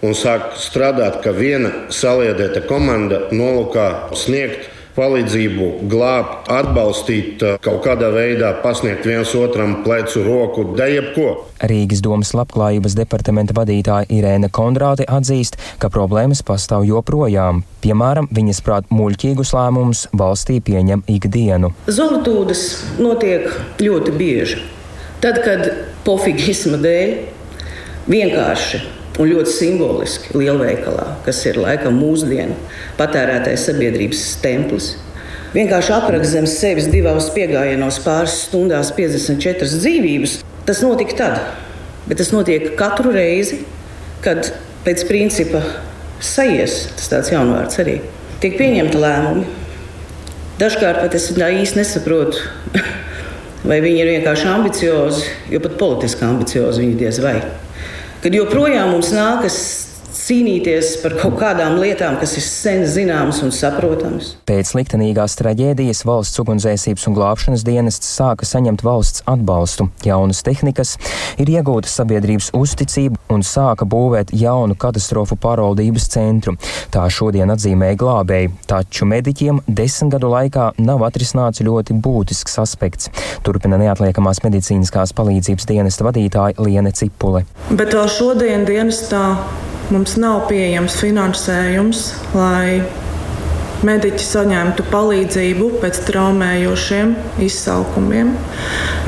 un 0.04 0.16
sāk 0.16 0.54
strādāt, 0.56 1.20
ka 1.24 1.32
viena 1.36 1.70
saliedēta 1.92 2.64
komanda 2.68 3.26
nolūkā 3.36 4.16
sniegt 4.16 4.68
palīdzību, 4.96 5.68
glābt, 5.90 6.50
atbalstīt, 6.52 7.42
eh, 7.42 7.56
kaut 7.62 7.84
kādā 7.84 8.10
veidā 8.14 8.52
pasniegt 8.62 9.06
viens 9.06 9.34
otram 9.34 9.82
plecu 9.84 10.22
roku, 10.24 10.64
da 10.76 10.84
jebko. 10.90 11.46
Rīgas 11.60 12.00
domas 12.00 12.32
labklājības 12.32 12.96
departamenta 12.96 13.54
vadītāja 13.54 14.08
Irēna 14.08 14.50
Kondrāte 14.50 15.04
atzīst, 15.06 15.56
ka 15.78 15.88
problēmas 15.88 16.42
pastāv 16.42 16.86
joprojām. 16.88 17.62
Piemēram, 17.82 18.28
viņas 18.32 18.62
prāt 18.64 18.84
muļķīgus 18.90 19.52
lēmumus 19.56 20.06
valstī 20.12 20.60
pieņem 20.60 21.04
ikdienu. 21.08 21.72
Zolotūdas 21.86 22.84
notiek 22.98 23.48
ļoti 23.78 24.16
bieži. 24.16 24.62
Tad, 25.20 25.42
kad 25.44 25.66
pofigisma 26.04 26.80
dēļ 26.80 27.18
vienkārši 28.08 28.99
un 29.18 29.30
ļoti 29.30 29.52
simboliski 29.52 30.38
lielveikalā, 30.38 31.06
kas 31.26 31.42
ir 31.48 31.58
laikam 31.60 31.98
mūsdienu 32.00 32.56
patērētais 32.98 33.66
sabiedrības 33.68 34.24
templis. 34.44 34.92
Vienkārši 35.50 35.94
aprakst 35.96 36.36
zem 36.36 36.46
sevis 36.46 36.86
divos 36.92 37.26
piegājienos 37.34 37.98
pāris 38.04 38.36
stundās 38.46 38.92
54 38.94 39.66
dzīvības. 39.82 40.36
Tas 40.68 40.82
notika 40.84 41.16
tad, 41.18 41.40
bet 42.06 42.20
tas 42.22 42.30
notiek 42.30 42.68
katru 42.78 43.10
reizi, 43.16 43.64
kad 44.22 44.52
pēc 44.84 45.02
principa 45.08 45.64
sajies, 46.22 46.84
tas 46.94 47.10
tāds 47.10 47.32
jaunvārds 47.32 47.80
arī, 47.82 47.98
tiek 48.42 48.54
pieņemta 48.60 49.00
lēmumi. 49.00 49.48
Dažkārt 50.60 51.00
pat 51.00 51.16
es 51.16 51.30
īsti 51.32 51.80
nesaprotu, 51.80 52.44
vai 53.68 53.80
viņi 53.82 54.04
ir 54.04 54.12
vienkārši 54.14 54.46
ambiciozi, 54.52 55.24
jo 55.50 55.62
pat 55.64 55.74
politiski 55.80 56.28
ambiciozi 56.28 56.84
viņi 56.84 57.00
diez 57.00 57.18
vai 57.24 57.40
kad 58.20 58.34
joprojām 58.36 58.92
mums 58.94 59.12
nākas 59.16 59.56
cīnīties 60.30 60.92
par 61.02 61.16
kaut 61.18 61.38
kādām 61.40 61.80
lietām, 61.82 62.14
kas 62.20 62.36
ir 62.38 62.44
sen 62.44 62.84
zināmas 62.86 63.40
un 63.42 63.50
saprotamas. 63.54 64.34
Pēc 64.46 64.72
liktenīgās 64.78 65.34
traģēdijas 65.40 66.04
valsts 66.06 66.38
ugunsdzēsības 66.42 67.06
un 67.10 67.16
glābšanas 67.16 67.64
dienests 67.66 68.12
sāka 68.14 68.46
saņemt 68.46 68.84
valsts 68.86 69.24
atbalstu, 69.30 69.88
jaunas 70.06 70.44
tehnikas, 70.46 70.94
ir 71.42 71.50
iegūta 71.50 71.90
sabiedrības 71.90 72.52
uzticība 72.54 73.18
un 73.34 73.42
sāka 73.46 73.88
būvēt 73.90 74.30
jaunu 74.38 74.76
katastrofu 74.78 75.38
pārvaldības 75.40 76.06
centru. 76.14 76.54
Tā 76.94 77.08
šodien 77.10 77.50
atzīmēja 77.50 77.98
glābēji, 77.98 78.52
taču 78.70 79.08
mediķiem 79.10 79.64
desmit 79.66 80.14
gadu 80.14 80.30
laikā 80.30 80.68
nav 80.78 81.02
atrisināts 81.08 81.64
ļoti 81.66 81.96
būtisks 82.04 82.54
aspekts. 82.62 83.10
Turpina 83.46 83.80
neatliekamās 83.82 84.44
medicīniskās 84.46 85.16
palīdzības 85.18 85.66
dienesta 85.72 86.06
vadītāja 86.06 86.62
Liene 86.62 86.94
Cipule. 86.94 87.42
Bet 87.74 87.96
vēl 87.98 88.08
šodien 88.14 88.66
dienestā 88.68 89.24
Mums 89.90 90.12
nav 90.22 90.44
pieejams 90.46 90.94
finansējums, 91.02 92.00
lai 92.30 92.78
mediķi 93.86 94.24
saņemtu 94.26 94.84
palīdzību 94.90 95.68
pēc 95.82 96.00
traumējošiem 96.08 97.14
izsaukumiem. 97.46 98.32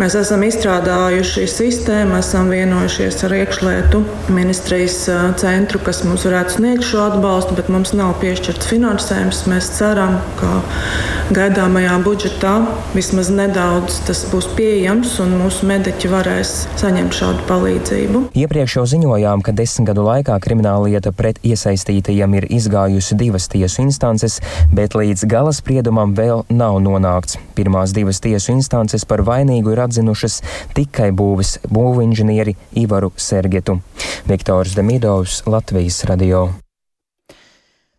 Mēs 0.00 0.16
esam 0.16 0.44
izstrādājuši 0.46 1.46
sistēmu, 1.50 2.16
esam 2.18 2.48
vienojušies 2.52 3.18
ar 3.26 3.34
iekšlietu 3.42 4.02
ministrijas 4.32 4.98
centru, 5.40 5.80
kas 5.84 6.02
mums 6.06 6.24
varētu 6.28 6.56
sniegt 6.56 6.86
šo 6.88 7.02
atbalstu, 7.10 7.56
bet 7.58 7.68
mums 7.72 7.92
nav 7.96 8.14
piešķirts 8.22 8.70
finansējums. 8.70 9.42
Mēs 9.52 9.68
ceram, 9.76 10.16
ka 10.40 10.52
gaidāmajā 11.36 11.98
budžetā 12.04 12.54
vismaz 12.96 13.30
nedaudz 13.32 14.00
tas 14.08 14.24
būs 14.32 14.48
pieejams 14.56 15.14
un 15.22 15.36
mūsu 15.42 15.68
mediķi 15.68 16.10
varēs 16.12 16.54
saņemt 16.80 17.16
šādu 17.16 17.46
palīdzību. 17.48 18.24
Iepriekš 18.42 18.78
jau 18.78 18.86
ziņojām, 18.94 19.44
ka 19.44 19.54
desmit 19.56 19.90
gadu 19.92 20.06
laikā 20.06 20.38
krimināla 20.42 20.90
lieta 20.92 21.12
pret 21.16 21.40
iesaistītajiem 21.46 22.38
ir 22.40 22.48
izgājusi 22.58 23.18
divas 23.20 23.48
tiesu 23.52 23.84
instances, 23.84 24.40
bet 24.72 24.96
līdz 24.98 25.26
gala 25.30 25.52
spriedumam 25.56 26.14
vēl 26.18 26.44
nav 26.52 26.80
nonākts. 26.84 27.38
Pirmās 27.56 27.94
divas 27.96 28.22
tiesu 28.24 28.54
instances 28.56 29.04
par 29.08 29.24
vainīgu 29.26 29.74
ir 29.74 29.84
atzinušas 29.86 30.40
tikai 30.76 31.10
būvis 31.10 31.58
būvinženieri 31.68 32.56
Ivaru 32.84 33.12
Sergetu. 33.16 33.80
Viktors 34.28 34.76
Demidovs, 34.78 35.42
Latvijas 35.46 36.04
radio. 36.08 36.48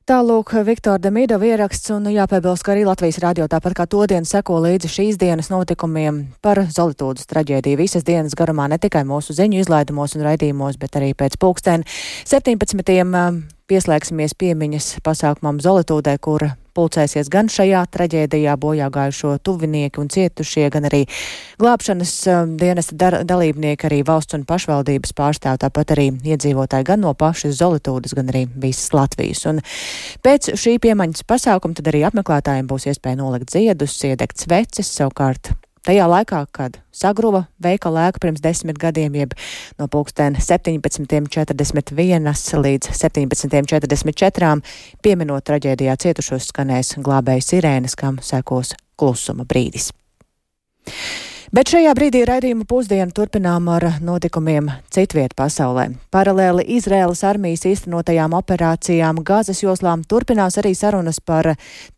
Tālūk, 0.03 0.49
Viktora 0.67 0.99
Demidova 0.99 1.47
ieraksts 1.47 1.93
un 1.95 2.09
jāpiebilst, 2.11 2.65
ka 2.67 2.73
arī 2.73 2.81
Latvijas 2.83 3.21
radio 3.23 3.45
tāpat 3.47 3.71
kā 3.77 3.85
to 3.87 4.01
dienu 4.11 4.27
seko 4.27 4.57
līdzi 4.65 4.89
šīs 4.91 5.19
dienas 5.21 5.47
notikumiem 5.47 6.17
par 6.43 6.59
Zolitūdas 6.67 7.29
traģēdiju 7.29 7.79
visas 7.79 8.03
dienas 8.03 8.35
garumā 8.35 8.65
ne 8.67 8.75
tikai 8.83 9.05
mūsu 9.07 9.31
ziņu 9.37 9.61
izlaidumos 9.61 10.17
un 10.17 10.25
raidījumos, 10.27 10.75
bet 10.81 10.97
arī 10.99 11.13
pēc 11.15 11.37
pulkstēn 11.39 11.87
17. 12.27 12.83
pieslēgsimies 13.71 14.35
piemiņas 14.43 14.89
pasākumam 15.07 15.63
Zolitūdē, 15.63 16.17
kur 16.19 16.49
pulcēsies 16.77 17.29
gan 17.33 17.49
šajā 17.51 17.83
traģēdijā 17.93 18.55
bojā 18.59 18.89
gājušo 18.93 19.37
tuvinieki 19.45 20.01
un 20.01 20.11
cietušie, 20.13 20.67
gan 20.73 20.87
arī 20.89 21.03
glābšanas 21.61 22.13
um, 22.33 22.55
dienesta 22.59 23.11
dalībnieki, 23.23 23.89
arī 23.89 24.01
valsts 24.07 24.37
un 24.37 24.45
pašvaldības 24.49 25.15
pārstāv, 25.17 25.59
tāpat 25.63 25.95
arī 25.97 26.09
iedzīvotāji 26.33 26.89
gan 26.91 27.03
no 27.05 27.13
pašas 27.17 27.59
Zolitūdas, 27.59 28.15
gan 28.17 28.31
arī 28.33 28.45
visas 28.53 28.93
Latvijas. 28.95 29.45
Un 29.49 29.61
pēc 30.25 30.53
šī 30.59 30.77
piemaņas 30.83 31.27
pasākuma 31.29 31.77
tad 31.77 31.91
arī 31.93 32.05
apmeklētājiem 32.09 32.69
būs 32.69 32.89
iespēja 32.91 33.21
nolikt 33.21 33.53
ziedus, 33.53 33.99
iedegt 34.07 34.41
sveces, 34.41 34.89
savukārt 34.97 35.53
Tajā 35.83 36.05
laikā, 36.07 36.37
kad 36.55 36.77
sagruva 36.95 37.41
veikala 37.59 38.05
ēka 38.07 38.21
pirms 38.23 38.39
desmit 38.43 38.77
gadiem, 38.79 39.17
jeb 39.19 39.33
no 39.75 39.89
pulksten 39.91 40.37
17.41 40.39 42.29
līdz 42.63 42.93
17.44, 43.01 44.53
pieminot 45.03 45.43
traģēdijā 45.49 45.97
cietušos 46.05 46.47
skanēs 46.53 46.95
glābējas 47.03 47.51
sirēnas, 47.51 47.97
kam 47.99 48.23
sekos 48.23 48.77
klusuma 48.95 49.43
brīdis. 49.43 49.91
Bet 51.53 51.69
šajā 51.69 51.91
brīdī 51.93 52.23
raidījuma 52.25 52.65
pusdienu 52.65 53.13
turpinām 53.13 53.67
ar 53.69 53.83
notikumiem 54.01 54.71
citviet 54.89 55.35
pasaulē. 55.37 55.83
Paralēli 56.09 56.63
Izraēlas 56.79 57.19
armijas 57.29 57.67
īstenotajām 57.69 58.33
operācijām 58.33 59.19
Gāzes 59.21 59.61
joslām 59.61 60.01
turpinās 60.09 60.57
arī 60.57 60.71
sarunas 60.73 61.19
par 61.21 61.51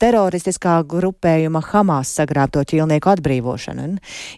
teroristiskā 0.03 0.73
grupējuma 0.91 1.61
Hamas 1.69 2.11
sagrābto 2.17 2.65
ķīlnieku 2.67 3.13
atbrīvošanu. 3.13 3.85
Un 3.85 3.93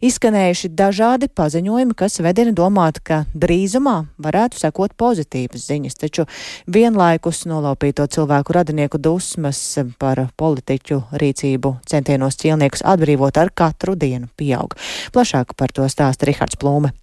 izskanējuši 0.06 0.70
dažādi 0.78 1.32
paziņojumi, 1.34 1.98
kas 1.98 2.20
vedina 2.22 2.54
domāt, 2.54 3.02
ka 3.02 3.24
drīzumā 3.34 3.96
varētu 4.22 4.62
sekot 4.62 4.94
pozitīvas 5.02 5.66
ziņas, 5.72 5.98
taču 5.98 6.28
vienlaikus 6.70 7.48
nolaupīto 7.50 8.06
cilvēku 8.06 8.60
radinieku 8.60 9.02
dusmas 9.02 9.64
par 9.98 10.28
politiķu 10.38 11.02
rīcību 11.18 11.74
centienos 11.90 12.38
ķīlniekus 12.38 12.86
atbrīvot 12.86 13.42
ar 13.42 13.50
katru 13.66 13.98
dienu 13.98 14.30
pieaug. 14.38 14.78
Plašāk 15.14 15.56
par 15.58 15.74
to 15.74 15.88
stāsta 15.92 16.30
Rihards 16.30 16.60
Plūme. 16.60 16.94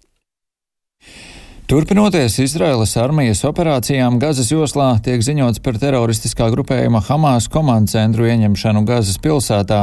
Turpinoties 1.65 2.35
Izraēlas 2.43 2.91
armijas 3.01 3.39
operācijām 3.49 4.19
Gazas 4.21 4.51
joslā, 4.51 4.91
tiek 5.01 5.23
ziņots 5.25 5.63
par 5.65 5.79
teroristiskā 5.81 6.51
grupējuma 6.53 6.99
Hamas 7.07 7.47
komandu 7.49 7.89
centru 7.95 8.27
ieņemšanu 8.29 8.83
Gazas 8.85 9.17
pilsētā. 9.23 9.79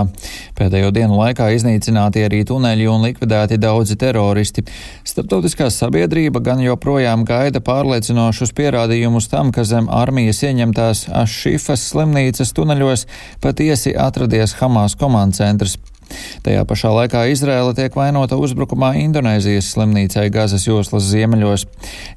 Pēdējo 0.55 0.93
dienu 0.95 1.19
laikā 1.19 1.49
iznīcināti 1.57 2.23
arī 2.23 2.45
tuneļi 2.47 2.87
un 2.87 3.03
likvidēti 3.09 3.59
daudzi 3.59 3.99
teroristi. 3.99 4.63
Starptautiskā 5.03 5.73
sabiedrība 5.75 6.39
gan 6.47 6.63
joprojām 6.63 7.27
gaida 7.27 7.59
pārliecinošus 7.59 8.55
pierādījumus 8.55 9.27
tam, 9.35 9.51
ka 9.51 9.67
zem 9.67 9.91
armijas 9.91 10.45
ieņemtās 10.47 11.09
Ašifas 11.25 11.89
slimnīcas 11.91 12.55
tuneļos 12.55 13.09
patiesi 13.43 13.99
atradies 13.99 14.55
Hamas 14.63 14.95
komandu 14.95 15.43
centrs. 15.43 15.81
Tajā 16.43 16.65
pašā 16.69 16.91
laikā 16.97 17.25
Izrēla 17.33 17.75
tiek 17.77 17.95
vainota 17.97 18.37
uzbrukumā 18.41 18.93
Indonēzijas 19.03 19.73
slimnīcai 19.75 20.29
Gazas 20.35 20.67
joslas 20.67 21.07
ziemeļos. 21.11 21.67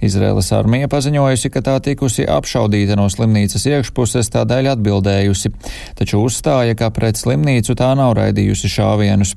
Izrēlas 0.06 0.52
armija 0.56 0.90
paziņojusi, 0.92 1.52
ka 1.54 1.64
tā 1.66 1.78
tikusi 1.86 2.28
apšaudīta 2.30 2.98
no 3.00 3.08
slimnīcas 3.12 3.68
iekšpuses, 3.72 4.32
tādēļ 4.34 4.72
atbildējusi, 4.76 5.54
taču 6.00 6.22
uzstāja, 6.26 6.78
ka 6.80 6.92
pret 6.96 7.20
slimnīcu 7.22 7.78
tā 7.78 7.94
nav 7.98 8.16
raidījusi 8.20 8.72
šāvienus. 8.78 9.36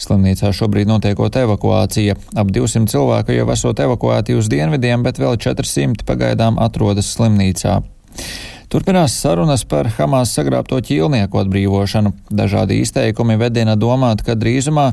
Slimnīcā 0.00 0.52
šobrīd 0.56 0.88
notiekot 0.88 1.36
evakuācija. 1.42 2.16
Ap 2.40 2.52
200 2.54 2.88
cilvēku 2.90 3.36
jau 3.36 3.48
esot 3.52 3.82
evakuēti 3.84 4.36
uz 4.38 4.48
dienvidiem, 4.52 5.04
bet 5.06 5.20
vēl 5.20 5.36
400 5.40 6.06
pagaidām 6.08 6.60
atrodas 6.62 7.12
slimnīcā. 7.16 7.80
Turpinās 8.70 9.16
sarunas 9.18 9.64
par 9.66 9.88
Hamas 9.96 10.30
sagrābto 10.30 10.76
ķīlnieku 10.86 11.40
atbrīvošanu. 11.40 12.12
Dažādi 12.30 12.76
izteikumi 12.78 13.34
vedina 13.34 13.74
domāt, 13.74 14.22
ka 14.22 14.36
drīzumā 14.38 14.84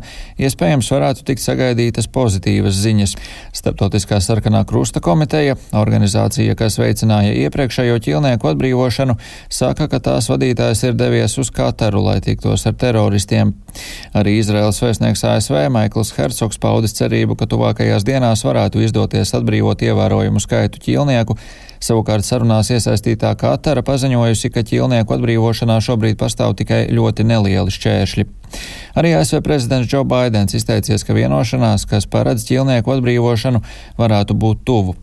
iespējams 0.42 0.90
varētu 0.96 1.22
tikt 1.28 1.44
sagaidītas 1.44 2.10
pozitīvas 2.10 2.74
ziņas. 2.74 3.14
Starptautiskā 3.60 4.18
sarkanā 4.18 4.64
krusta 4.66 4.98
komiteja, 5.06 5.60
organizācija, 5.78 6.58
kas 6.58 6.80
veicināja 6.82 7.36
iepriekšējo 7.44 8.00
ķīlnieku 8.08 8.50
atbrīvošanu, 8.50 9.20
saka, 9.60 9.86
ka 9.94 10.02
tās 10.10 10.32
vadītājs 10.34 10.82
ir 10.90 10.98
devies 10.98 11.38
uz 11.38 11.54
Kataru, 11.54 12.02
lai 12.10 12.18
tiktos 12.26 12.66
ar 12.66 12.74
teroristiem. 12.82 13.54
Arī 14.18 14.38
Izraels 14.42 14.82
vēstnieks 14.84 15.24
ASV 15.28 15.68
Maikls 15.74 16.14
Hercogs 16.18 16.60
paudis 16.62 16.98
cerību, 16.98 17.38
ka 17.40 17.50
tuvākajās 17.50 18.08
dienās 18.08 18.46
varētu 18.48 18.84
izdoties 18.86 19.36
atbrīvot 19.38 19.86
ievērojumu 19.88 20.44
skaitu 20.44 20.84
ķīlnieku, 20.84 21.38
Savukārt 21.84 22.26
sarunās 22.26 22.72
iesaistītā 22.74 23.34
Katara 23.38 23.84
paziņojusi, 23.86 24.50
ka 24.54 24.64
ķīlnieku 24.66 25.14
atbrīvošanā 25.18 25.78
šobrīd 25.86 26.18
pastāv 26.20 26.56
tikai 26.58 26.88
ļoti 26.94 27.26
nelieli 27.28 27.74
šķēršļi. 27.74 28.28
Arī 28.98 29.14
ASV 29.20 29.44
prezidents 29.46 29.90
Džo 29.92 30.02
Baidens 30.10 30.58
izteicies, 30.58 31.06
ka 31.06 31.18
vienošanās, 31.18 31.86
kas 31.90 32.10
paredz 32.10 32.48
ķīlnieku 32.50 32.98
atbrīvošanu, 32.98 33.62
varētu 34.02 34.38
būt 34.42 34.66
tuvu. 34.66 34.98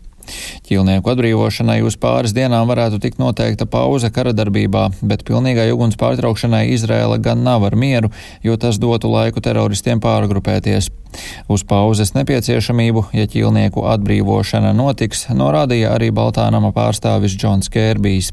Ķīlnieku 0.68 1.12
atbrīvošanai 1.12 1.80
uz 1.86 1.98
pāris 2.00 2.34
dienām 2.36 2.68
varētu 2.70 3.00
tikt 3.02 3.20
noteikta 3.22 3.68
pauze 3.70 4.10
kara 4.14 4.34
darbībā, 4.36 4.88
bet 5.02 5.24
pilnīgai 5.28 5.70
uguns 5.74 5.98
pārtraukšanai 6.00 6.66
Izrēla 6.74 7.20
gan 7.22 7.44
nav 7.46 7.66
ar 7.68 7.78
mieru, 7.78 8.12
jo 8.44 8.58
tas 8.60 8.80
dotu 8.82 9.12
laiku 9.12 9.44
teroristiem 9.44 10.02
pārgrupēties. 10.04 10.90
Uz 11.48 11.62
pauzes 11.62 12.10
nepieciešamību, 12.16 13.04
ja 13.14 13.26
ķīlnieku 13.30 13.84
atbrīvošana 13.86 14.72
notiks, 14.76 15.26
norādīja 15.34 15.92
arī 15.94 16.10
Baltānama 16.14 16.72
pārstāvis 16.74 17.36
Džons 17.38 17.70
Kērbijs. 17.72 18.32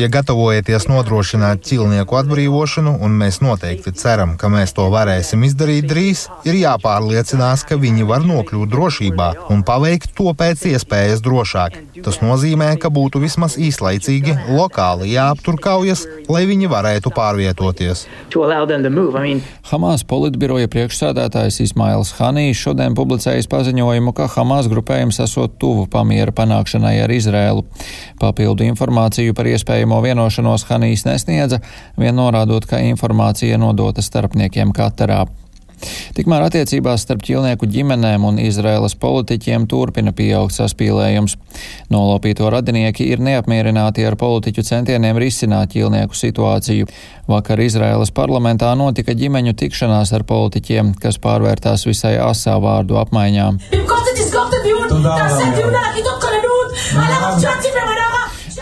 Ja 0.00 0.10
gatavojaties 0.12 0.88
nodrošināt 0.90 1.64
ķīlnieku 1.68 2.20
atbrīvošanu, 2.20 2.98
un 3.04 3.16
mēs 3.22 3.40
noteikti 3.44 3.94
ceram, 3.96 4.36
ka 4.40 4.50
mēs 4.52 4.76
to 4.76 4.88
varēsim 4.92 5.46
izdarīt 5.48 5.88
drīz, 5.88 6.26
ir 6.48 6.58
jāpārliecinās, 6.60 7.11
ka 7.68 7.76
viņi 7.80 8.06
var 8.08 8.24
nokļūt 8.26 8.70
drošībā 8.72 9.28
un 9.52 9.62
paveikt 9.66 10.14
to 10.18 10.32
pēc 10.36 10.64
iespējas 10.72 11.22
drošāk. 11.24 11.78
Tas 12.02 12.20
nozīmē, 12.22 12.72
ka 12.80 12.90
būtu 12.92 13.20
vismaz 13.22 13.58
īslaicīgi 13.60 14.34
lokāli 14.56 15.12
jāaptur 15.12 15.58
kaujas, 15.62 16.06
lai 16.32 16.44
viņi 16.48 16.70
varētu 16.72 17.12
pārvietoties. 17.14 18.06
I 18.32 19.20
mean, 19.22 19.42
Hamas 19.70 20.02
politbiroja 20.08 20.68
priekšsādātājs 20.72 21.60
Ismails 21.64 22.14
Hanijs 22.18 22.60
šodien 22.60 22.96
publicējis 22.98 23.48
paziņojumu, 23.52 24.14
ka 24.16 24.28
Hamas 24.34 24.68
grupējums 24.72 25.20
esot 25.24 25.58
tuvu 25.62 25.86
pamiera 25.92 26.34
panākšanai 26.34 26.96
ar 27.04 27.12
Izrēlu. 27.12 27.66
Papildu 28.20 28.66
informāciju 28.68 29.36
par 29.36 29.50
iespējamo 29.52 30.00
vienošanos 30.04 30.66
Hanijs 30.70 31.06
nesniedza, 31.08 31.62
vien 32.00 32.18
norādot, 32.18 32.66
ka 32.68 32.82
informācija 32.82 33.60
nodota 33.60 34.04
starpniekiem 34.04 34.74
Katarā. 34.76 35.24
Tikmēr 36.16 36.46
attiecībās 36.46 37.04
starp 37.06 37.24
ķilnieku 37.26 37.68
ģimenēm 37.72 38.26
un 38.28 38.40
Izraēlas 38.42 38.94
politiķiem 39.00 39.66
turpina 39.70 40.12
pieaugt 40.16 40.56
saspīlējums. 40.56 41.36
Nolopīto 41.92 42.50
radinieki 42.52 43.08
ir 43.12 43.22
neapmierināti 43.24 44.06
ar 44.06 44.16
politiķu 44.20 44.64
centieniem 44.66 45.18
risināt 45.20 45.74
ķilnieku 45.74 46.18
situāciju. 46.18 46.88
Vakar 47.30 47.62
Izraēlas 47.62 48.12
parlamentā 48.14 48.72
notika 48.78 49.14
ģimeņu 49.16 49.56
tikšanās 49.58 50.12
ar 50.16 50.26
politiķiem, 50.28 50.94
kas 51.02 51.20
pārvērtās 51.22 51.86
visai 51.88 52.16
asā 52.22 52.58
vārdu 52.62 52.98
apmaiņām. 53.02 53.60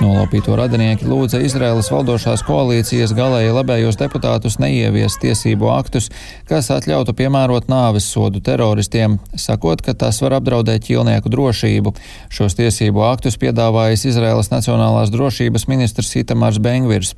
Nolaupīto 0.00 0.54
radinieki 0.56 1.04
lūdza 1.04 1.42
Izraēlas 1.44 1.90
valdošās 1.92 2.40
koalīcijas 2.48 3.12
galēji 3.12 3.52
labējos 3.52 3.98
deputātus 4.00 4.56
neievies 4.62 5.18
tiesību 5.20 5.68
aktus, 5.74 6.08
kas 6.48 6.70
atļautu 6.72 7.12
piemērot 7.18 7.68
nāves 7.68 8.06
sodu 8.08 8.40
teroristiem, 8.40 9.18
sakot, 9.36 9.84
ka 9.84 9.92
tas 9.92 10.22
var 10.24 10.38
apdraudēt 10.38 10.86
ķilnieku 10.88 11.28
drošību. 11.34 11.92
Šos 12.32 12.56
tiesību 12.56 13.04
aktus 13.10 13.36
piedāvājis 13.42 14.06
Izraēlas 14.14 14.48
Nacionālās 14.54 15.12
drošības 15.12 15.68
ministrs 15.68 16.16
Itamārs 16.22 16.62
Bengvirs. 16.64 17.12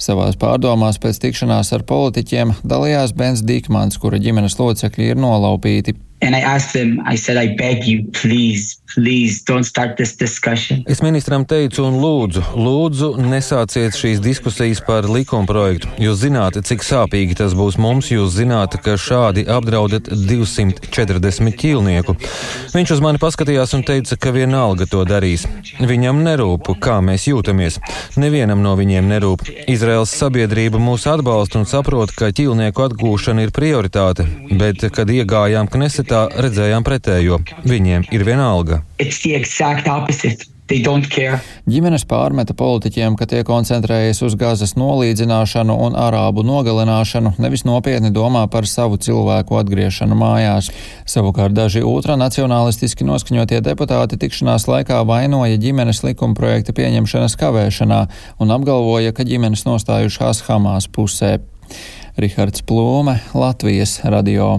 Savās 0.00 0.38
pārdomās 0.40 1.00
pēc 1.02 1.20
tikšanās 1.24 1.72
ar 1.76 1.86
politiķiem 1.88 2.58
dalījās 2.64 3.14
Bens 3.18 3.44
Dikmans, 3.46 4.00
kura 4.00 4.20
ģimenes 4.22 4.58
locekļi 4.60 5.12
ir 5.12 5.20
nolaupīti. 5.20 5.98
And 6.20 6.34
I 6.34 6.40
asked 6.40 6.74
him, 6.74 7.00
I 7.06 7.14
said, 7.14 7.36
I 7.36 7.54
beg 7.54 7.86
you, 7.86 8.02
please, 8.10 8.80
please 8.92 9.44
don't 9.44 9.62
start 9.62 9.96
this 9.96 10.16
discussion. 10.16 10.82
Es 10.86 10.98
ministram 10.98 11.44
teicu 11.46 11.84
un 11.86 12.00
lūdzu, 12.02 12.42
lūdzu, 12.58 13.10
nesāciet 13.22 13.94
šīs 13.94 14.18
diskusijas 14.18 14.82
par 14.82 15.06
likuma 15.06 15.46
projektu. 15.46 15.92
Jūs 16.02 16.18
zināt, 16.24 16.58
cik 16.66 16.82
sāpīgi 16.82 17.38
tas 17.38 17.54
būs 17.54 17.78
mums, 17.78 18.10
jūs 18.10 18.34
zināt, 18.34 18.74
ka 18.82 18.96
šādi 18.98 19.46
apdraudat 19.46 20.10
240 20.10 21.54
ķīlnieku. 21.62 22.16
Viņš 22.74 22.96
uz 22.96 23.04
mani 23.04 23.22
paskatījās 23.22 23.76
un 23.78 23.86
teica, 23.86 24.18
ka 24.18 24.34
vienalga 24.34 24.90
to 24.90 25.06
darīs. 25.06 25.46
Viņam 25.78 26.24
nerūp, 26.26 26.72
kā 26.82 26.98
mēs 26.98 27.28
jūtamies. 27.30 27.78
Nevienam 28.18 28.66
no 28.66 28.74
viņiem 28.74 29.06
nerūp. 29.14 29.46
Izraels 29.70 30.12
sabiedrība 30.16 30.80
mūs 30.82 31.06
atbalsta 31.10 31.60
un 31.60 31.66
saprot, 31.68 32.12
ka 32.16 32.30
ķīlnieku 32.34 32.84
atgūšana 32.88 33.46
ir 33.46 33.54
prioritāte, 33.54 34.26
bet, 34.60 34.84
kad 34.94 35.10
iegājām 35.12 35.70
Kneset, 35.72 36.10
tā 36.12 36.26
redzējām 36.34 36.86
pretējo. 36.86 37.42
Viņiem 37.64 38.08
ir 38.14 38.28
vienalga. 38.28 38.82
Ģimenes 41.68 42.04
pārmeta 42.08 42.52
politiķiem, 42.56 43.16
ka 43.16 43.24
tie 43.28 43.40
koncentrējas 43.46 44.20
uz 44.26 44.36
gazas 44.38 44.74
nolīdzināšanu 44.76 45.74
un 45.86 45.96
arābu 45.96 46.44
nogalināšanu, 46.44 47.34
nevis 47.40 47.64
nopietni 47.64 48.12
domā 48.12 48.44
par 48.52 48.68
savu 48.68 49.00
cilvēku 49.00 49.56
atgriešanu 49.62 50.18
mājās. 50.18 50.70
Savukārt 51.08 51.56
daži 51.56 51.84
ultranacionālistiski 51.88 53.06
noskaņotie 53.08 53.62
deputāti 53.64 54.20
tikšanās 54.20 54.68
laikā 54.68 55.00
vainoja 55.08 55.56
ģimenes 55.60 56.04
likuma 56.04 56.36
projekta 56.36 56.76
pieņemšanas 56.76 57.38
kavēšanā 57.40 58.00
un 58.44 58.56
apgalvoja, 58.56 59.16
ka 59.16 59.24
ģimenes 59.28 59.64
nostājušās 59.68 60.44
Hamas 60.50 60.90
pusē. 60.92 61.38
Rihards 62.18 62.64
Plūme, 62.66 63.20
Latvijas 63.32 64.00
radio. 64.04 64.58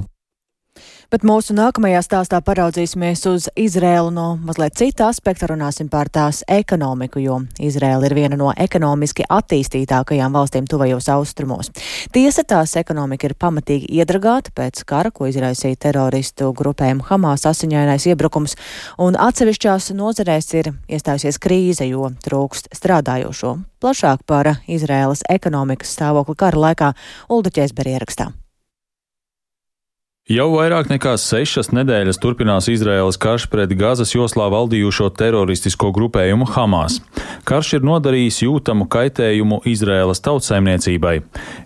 Bet 1.10 1.24
mūsu 1.26 1.56
nākamajā 1.58 2.04
stāstā 2.06 2.38
paraudzīsimies 2.46 3.24
uz 3.32 3.48
Izrēlu 3.58 4.12
no 4.14 4.26
mazliet 4.46 4.76
cita 4.78 5.08
aspekta, 5.10 5.48
runāsim 5.50 5.88
par 5.90 6.06
tās 6.14 6.44
ekonomiku, 6.46 7.18
jo 7.24 7.38
Izrēla 7.58 8.06
ir 8.06 8.14
viena 8.14 8.38
no 8.38 8.52
ekonomiski 8.54 9.24
attīstītākajām 9.26 10.36
valstīm 10.38 10.68
tuvajos 10.70 11.08
austrumos. 11.10 11.72
Tiesa 12.14 12.44
tās 12.46 12.76
ekonomika 12.78 13.26
ir 13.26 13.34
pamatīgi 13.42 13.90
iedragāta 13.98 14.54
pēc 14.54 14.84
kara, 14.86 15.10
ko 15.10 15.26
izraisīja 15.32 15.80
teroristu 15.88 16.52
grupējumu 16.60 17.08
Hamas 17.08 17.48
asiņainais 17.50 18.06
iebrukums, 18.12 18.54
un 19.02 19.18
atsevišķās 19.18 19.90
nozarēs 19.98 20.52
ir 20.62 20.70
iestājusies 20.86 21.42
krīze, 21.42 21.88
jo 21.90 22.12
trūkst 22.22 22.70
strādājošo. 22.78 23.56
Plašāk 23.82 24.28
par 24.30 24.52
Izrēlas 24.70 25.26
ekonomikas 25.26 25.96
stāvokli 25.98 26.38
kara 26.38 26.64
laikā 26.68 26.92
Ulda 27.34 27.56
Ķēsberi 27.58 27.98
ierakstā. 27.98 28.30
Jau 30.30 30.52
vairāk 30.54 30.92
nekā 30.92 31.16
sešas 31.18 31.72
nedēļas 31.74 32.20
turpinās 32.22 32.68
Izraēlas 32.70 33.18
karš 33.18 33.48
pret 33.50 33.72
Gazas 33.74 34.12
joslā 34.14 34.46
valdījušo 34.54 35.08
teroristisko 35.18 35.88
grupējumu 35.90 36.46
Hamas. 36.54 37.00
Karš 37.50 37.72
ir 37.80 37.88
nodarījis 37.90 38.38
jūtamu 38.44 38.86
kaitējumu 38.94 39.58
Izraēlas 39.72 40.22
tautsaimniecībai. 40.28 41.16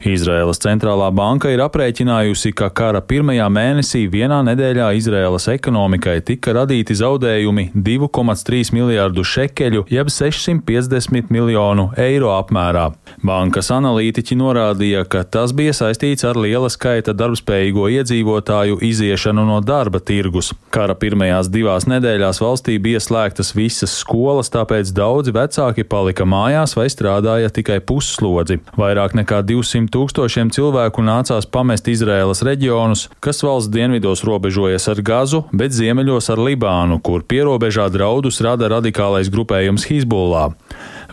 Izraēlas 0.08 0.64
centrālā 0.64 1.10
banka 1.12 1.52
ir 1.52 1.60
aprēķinājusi, 1.66 2.54
ka 2.56 2.70
kara 2.72 3.02
pirmajā 3.04 3.50
mēnesī 3.52 4.06
vienā 4.14 4.38
nedēļā 4.48 4.94
Izraēlas 4.96 5.50
ekonomikai 5.52 6.22
tika 6.24 6.56
radīti 6.56 6.96
zaudējumi 7.02 7.74
2,3 7.76 8.72
miljārdu 8.80 9.28
šekeļu, 9.28 9.84
jeb 9.92 10.08
650 10.08 11.36
miljonu 11.36 11.90
eiro 12.00 12.32
apmērā. 12.38 12.88
Bankas 13.28 13.74
analītiķi 13.76 14.40
norādīja, 14.40 15.04
ka 15.04 15.28
tas 15.28 15.52
bija 15.52 15.76
saistīts 15.76 16.24
ar 16.24 16.40
liela 16.40 16.72
skaita 16.72 17.12
darbspējīgo 17.12 17.92
iedzīvotāju 18.00 18.53
iedzīvotāju 18.54 18.78
iziešanu 18.82 19.46
no 19.46 19.62
darba 19.62 20.00
tirgus. 20.00 20.54
Kara 20.70 20.96
pirmajās 20.96 21.50
divās 21.50 21.86
nedēļās 21.88 22.42
valstī 22.42 22.78
bija 22.80 23.00
slēgtas 23.00 23.54
visas 23.56 23.92
skolas, 23.98 24.50
tāpēc 24.50 24.94
daudzi 24.94 25.34
vecāki 25.34 25.84
palika 25.84 26.26
mājās 26.26 26.76
vai 26.76 26.88
strādāja 26.90 27.50
tikai 27.50 27.80
pusslodzi. 27.82 28.60
Vairāk 28.78 29.16
nekā 29.18 29.42
200 29.44 29.90
tūkstošiem 29.94 30.52
cilvēku 30.54 31.02
nācās 31.02 31.46
pamest 31.46 31.88
Izraēlas 31.88 32.44
reģionus, 32.44 33.10
kas 33.20 33.44
valsts 33.44 33.72
dienvidos 33.74 34.24
robežojas 34.24 34.88
ar 34.88 35.02
Gazu, 35.02 35.44
bet 35.52 35.74
ziemeļos 35.74 36.30
ar 36.30 36.40
Libānu, 36.40 37.00
kur 37.02 37.24
pierobežā 37.24 37.90
draudus 37.90 38.42
rada 38.42 38.70
radikālais 38.70 39.32
grupējums 39.34 39.88
Hizbollah. 39.90 40.54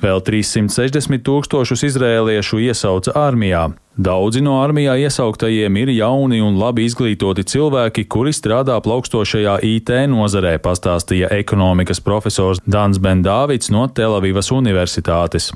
Vēl 0.00 0.22
360 0.24 1.20
tūkstošus 1.24 1.84
izrēliešu 1.90 2.60
iesauca 2.64 3.12
armijā. 3.20 3.68
Daudzi 4.00 4.40
no 4.40 4.54
armijā 4.62 4.94
iesauktajiem 4.96 5.76
ir 5.76 5.90
jauni 5.92 6.38
un 6.40 6.54
labi 6.56 6.86
izglītoti 6.88 7.42
cilvēki, 7.50 8.06
kuri 8.08 8.30
strādā 8.32 8.78
plaukstošajā 8.80 9.58
IT 9.66 9.90
nozarē, 10.08 10.54
pastāstīja 10.64 11.28
ekonomikas 11.36 12.00
profesors 12.00 12.62
Dans 12.64 12.96
Bendāvits 12.96 13.68
no 13.68 13.82
Telavivas 13.92 14.48
Universitātes. 14.56 15.50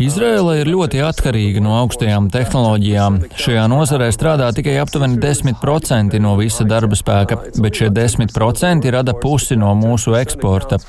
Izraela 0.00 0.54
ir 0.62 0.70
ļoti 0.72 1.02
atkarīga 1.04 1.60
no 1.66 1.74
augstajām 1.82 2.30
tehnoloģijām. 2.32 3.18
Šajā 3.36 3.66
nozarē 3.74 4.08
strādā 4.16 4.48
tikai 4.56 4.78
aptuveni 4.80 5.20
10% 5.20 6.16
no 6.24 6.32
visa 6.40 6.64
darba 6.64 6.96
spēka, 6.96 7.42
bet 7.60 7.82
šie 7.82 7.90
10% 7.92 8.88
rada 8.96 9.12
pusi 9.20 9.60
no 9.60 9.74
mūsu 9.76 10.16
eksporta. 10.16 10.80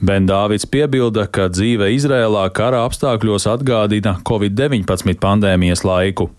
Bendāvits 0.00 0.64
piebilda, 0.64 1.26
ka 1.28 1.50
dzīve 1.52 1.90
Izrēlā 1.92 2.46
kara 2.56 2.86
apstākļos 2.88 3.44
atgādina 3.52 4.14
Covid-19 4.24 5.18
pandēmijas 5.20 5.84
laiku. 5.84 6.30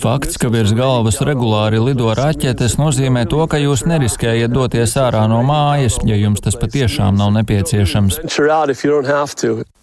Fakts, 0.00 0.38
ka 0.40 0.48
virs 0.52 0.72
galvas 0.76 1.20
regulāri 1.26 1.82
lido 1.82 2.08
raķetes, 2.16 2.78
nozīmē 2.80 3.26
to, 3.28 3.42
ka 3.50 3.60
jūs 3.60 3.84
neriskējat 3.90 4.54
doties 4.54 4.96
ārā 5.00 5.26
no 5.28 5.42
mājas, 5.44 6.00
ja 6.08 6.16
jums 6.16 6.40
tas 6.44 6.56
patiešām 6.60 7.20
nav 7.20 7.34
nepieciešams. 7.36 8.22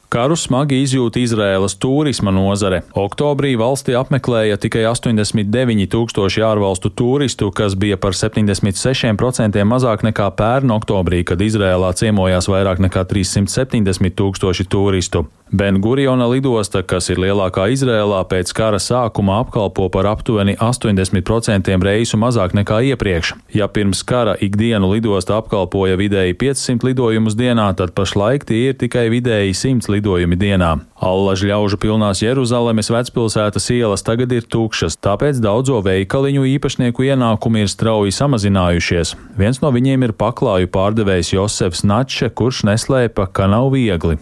Karu 0.08 0.38
smagi 0.39 0.78
izjūta 0.86 1.20
Izraēlas 1.20 1.74
turisma 1.84 2.32
nozare. 2.32 2.78
Oktobrī 2.96 3.58
valstī 3.60 3.91
apmeklēja 4.00 4.56
tikai 4.63 4.86
89 4.88 5.89
tūkstoši 5.91 6.46
ārvalstu 6.48 6.93
turistu, 6.96 7.50
kas 7.52 7.76
bija 7.76 7.98
par 8.00 8.15
76% 8.15 9.65
mazāk 9.67 10.06
nekā 10.08 10.30
pērn 10.39 10.72
oktobrī, 10.78 11.26
kad 11.28 11.43
Izrēlā 11.43 11.91
ciemojās 12.00 12.48
vairāk 12.48 12.80
nekā 12.88 13.04
370 13.12 14.15
tūkstoši 14.15 14.67
turistu. 14.72 15.26
Ben-Guriona 15.52 16.26
lidosta, 16.28 16.82
kas 16.84 17.08
ir 17.08 17.22
lielākā 17.24 17.70
Izrēlā, 17.72 18.20
pēc 18.28 18.52
kara 18.56 18.82
sākuma 18.84 19.38
apkalpo 19.39 19.86
par 19.91 20.10
aptuveni 20.10 20.58
80% 20.60 21.84
reisu 21.88 22.20
mazāk 22.20 22.56
nekā 22.58 22.82
iepriekš. 22.89 23.32
Ja 23.56 23.70
pirms 23.72 24.04
kara 24.04 24.36
ikdienu 24.43 24.91
lidosta 24.91 25.38
apkalpoja 25.39 25.96
vidēji 26.00 26.36
500 26.36 26.89
lidojumus 26.89 27.38
dienā, 27.39 27.70
tad 27.80 27.96
pašlaik 27.96 28.43
tie 28.48 28.74
ir 28.74 28.76
tikai 28.80 29.08
vidēji 29.13 29.56
100 29.56 29.88
lidojumi 29.98 30.38
dienā. 30.40 30.72
Allaž 30.98 31.44
ļaužu 31.50 31.78
pilnās 31.82 32.24
Jeruzalemes 32.24 32.90
vecpilsētas 32.94 33.68
ielas 33.76 34.06
tagad 34.06 34.32
ir 34.34 34.48
tukšas, 34.48 34.98
tāpēc 35.04 35.42
daudzo 35.44 35.82
veikaliņu 35.86 36.48
īpašnieku 36.56 37.10
ienākumi 37.12 37.66
ir 37.66 37.74
strauji 37.74 38.16
samazinājušies. 38.16 39.14
Viens 39.38 39.62
no 39.62 39.74
viņiem 39.76 40.08
ir 40.08 40.16
paklāju 40.18 40.72
pārdevējs 40.74 41.36
Josefs 41.36 41.84
Nače, 41.86 42.32
kurš 42.32 42.64
neslēpa, 42.72 43.28
ka 43.30 43.52
nav 43.52 43.74
viegli. 43.76 44.18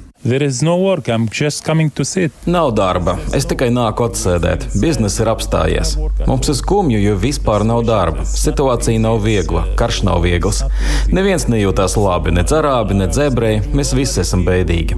No 0.65 0.77
work, 0.81 1.05
Nav 2.49 2.71
darba. 2.73 3.13
Es 3.37 3.45
tikai 3.45 3.67
nāku 3.69 4.07
atsēdēt. 4.07 4.63
Bizness 4.81 5.19
ir 5.21 5.29
apstājies. 5.29 5.91
Mums 6.25 6.49
ir 6.49 6.57
skumju, 6.57 6.97
jo 6.97 7.13
vispār 7.21 7.61
nav 7.61 7.83
darba. 7.85 8.25
Situācija 8.25 9.03
nav 9.03 9.19
viegla, 9.21 9.67
karš 9.77 9.99
nav 10.07 10.23
viegls. 10.25 10.63
Neviens 11.13 11.45
nejūtās 11.45 11.93
labi, 12.01 12.33
ne 12.33 12.41
arābi, 12.41 12.97
ne 12.97 13.05
ebreji. 13.27 13.61
Mēs 13.77 13.93
visi 13.93 14.23
esam 14.23 14.47
bēdīgi. 14.47 14.97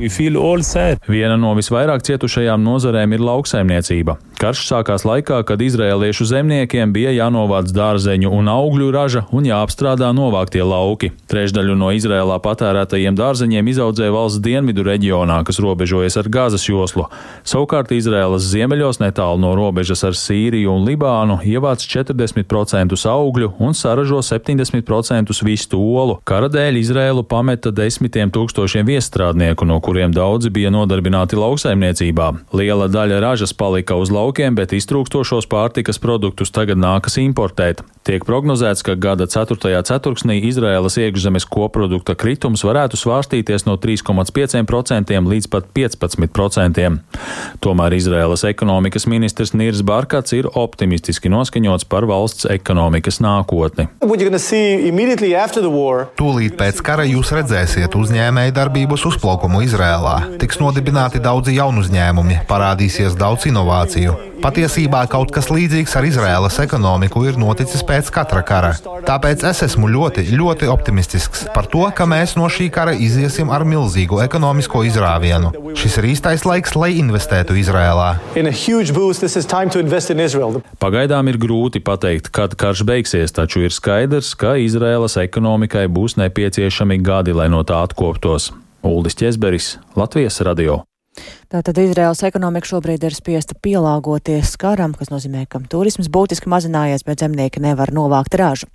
Viena 1.12 1.36
no 1.36 1.52
visvairāk 1.60 2.08
cietušajām 2.08 2.64
nozarēm 2.64 3.18
ir 3.18 3.28
lauksaimniecība. 3.28 4.16
Karš 4.40 4.64
sākās 4.70 5.04
laikā, 5.04 5.42
kad 5.50 5.60
izrēliešu 5.66 6.30
zemniekiem 6.30 6.92
bija 6.94 7.12
jānovāc 7.16 7.72
dārzeņu 7.74 8.32
un 8.32 8.48
augļu 8.54 8.92
raža 8.94 9.26
un 9.34 9.48
jāapstrādā 9.50 10.14
novāktie 10.14 10.62
lauki. 10.62 11.10
Trešdaļu 11.28 11.76
no 11.76 11.90
Izrēlā 11.98 12.38
patērētajiem 12.46 13.18
dārzeņiem 13.18 13.72
izaudzēja 13.74 14.14
valsts 14.14 14.44
dienvidu 14.46 14.86
reģionā, 14.86 15.17
kas 15.48 15.60
robežojas 15.64 16.18
ar 16.20 16.28
Gāzes 16.30 16.68
joslu. 16.68 17.08
Savukārt 17.48 17.92
Izrēlas 17.96 18.46
ziemeļos 18.52 19.00
netālu 19.02 19.40
no 19.42 19.54
robežas 19.58 20.04
ar 20.04 20.14
Sīriju 20.18 20.76
un 20.76 20.86
Libānu 20.86 21.40
ievāc 21.48 21.82
40% 21.88 22.98
augļu 23.08 23.54
un 23.64 23.74
saražo 23.74 24.22
70% 24.22 25.34
vistu 25.48 25.80
olu. 25.80 26.20
Kara 26.28 26.50
dēļ 26.52 26.78
Izrēlu 26.82 27.24
pameta 27.24 27.72
desmitiem 27.72 28.32
tūkstošiem 28.36 28.86
viestrādnieku, 28.88 29.66
no 29.66 29.80
kuriem 29.82 30.14
daudzi 30.14 30.52
bija 30.54 30.72
nodarbināti 30.74 31.40
lauksaimniecībā. 31.40 32.32
Liela 32.54 32.90
daļa 32.92 33.22
ražas 33.24 33.56
palika 33.58 33.98
uz 33.98 34.12
laukiem, 34.14 34.56
bet 34.58 34.76
iztrūkstošos 34.76 35.50
pārtikas 35.50 36.02
produktus 36.04 36.52
tagad 36.54 36.82
nākas 36.82 37.18
importēt. 37.22 37.84
Tiek 38.08 38.24
prognozēts, 38.24 38.86
ka 38.88 38.96
gada 38.96 39.26
4. 39.28 39.82
ceturksnī 39.84 40.38
Izraēlas 40.48 40.96
iekšzemes 41.02 41.44
koprodukta 41.52 42.16
kritums 42.16 42.64
varētu 42.64 43.00
svārstīties 43.00 43.68
no 43.68 43.76
3,5% 43.76 45.07
līdz 45.08 45.48
pat 45.54 45.70
15%. 45.76 46.88
Tomēr 47.64 47.96
Izraēlas 47.98 48.44
ekonomikas 48.50 49.08
ministrs 49.08 49.54
Nirs 49.58 49.82
Barkats 49.88 50.36
ir 50.38 50.50
optimistiski 50.52 51.32
noskaņots 51.32 51.88
par 51.90 52.08
valsts 52.10 52.48
ekonomikas 52.52 53.22
nākotni. 53.24 53.88
Tūlīt 56.20 56.58
pēc 56.60 56.82
kara 56.86 57.08
jūs 57.08 57.32
redzēsiet 57.36 57.96
uzņēmēju 57.98 58.56
darbības 58.58 59.08
uzplaukumu 59.12 59.64
Izrēlā. 59.66 60.18
Tiks 60.42 60.62
nodibināti 60.62 61.24
daudzi 61.24 61.58
jaunu 61.58 61.86
uzņēmumi, 61.86 62.44
parādīsies 62.50 63.18
daudz 63.20 63.48
inovāciju. 63.52 64.18
Patiesībā 64.42 65.02
kaut 65.12 65.32
kas 65.34 65.50
līdzīgs 65.50 65.96
ar 65.98 66.06
Izraēlas 66.08 66.60
ekonomiku 66.62 67.24
ir 67.28 67.38
noticis 67.42 67.84
pēc 67.88 68.12
katra 68.14 68.44
kara. 68.46 68.72
Tāpēc 69.08 69.44
es 69.50 69.64
esmu 69.66 69.90
ļoti, 69.92 70.28
ļoti 70.38 70.70
optimistisks 70.72 71.46
par 71.56 71.70
to, 71.72 71.84
ka 71.98 72.06
mēs 72.10 72.36
no 72.40 72.50
šī 72.52 72.70
kara 72.74 72.94
iziesim 72.94 73.52
ar 73.54 73.66
milzīgu 73.68 74.22
ekonomisko 74.26 74.84
izrāvienu. 74.88 75.54
Šis 75.78 75.98
ir 76.02 76.10
īstais 76.14 76.46
laiks, 76.48 76.76
lai 76.78 76.94
investētu 77.02 77.58
Izrēlā. 77.58 78.10
Pagaidām 80.82 81.32
ir 81.32 81.40
grūti 81.42 81.82
pateikt, 81.84 82.32
kad 82.34 82.54
karš 82.60 82.86
beigsies, 82.88 83.34
taču 83.36 83.66
ir 83.66 83.74
skaidrs, 83.76 84.34
ka 84.40 84.58
Izraēlas 84.62 85.18
ekonomikai 85.24 85.88
būs 85.90 86.20
nepieciešami 86.22 87.02
gadi, 87.02 87.36
lai 87.38 87.50
no 87.54 87.64
tā 87.68 87.82
atkoptos. 87.88 88.52
Uldis 88.88 89.18
Česberis, 89.18 89.76
Latvijas 89.98 90.40
radio. 90.46 90.84
Tātad 91.48 91.78
Izraels 91.80 92.20
ekonomika 92.28 92.68
šobrīd 92.68 93.06
ir 93.08 93.14
spiesta 93.16 93.56
pielāgoties 93.64 94.58
karam, 94.60 94.92
kas 94.98 95.08
nozīmē, 95.08 95.46
ka 95.48 95.62
turisms 95.72 96.10
būtiski 96.12 96.50
mazinājies, 96.52 97.06
bet 97.08 97.24
zemnieki 97.24 97.62
nevar 97.64 97.94
novākt 97.96 98.36
ražu. 98.36 98.68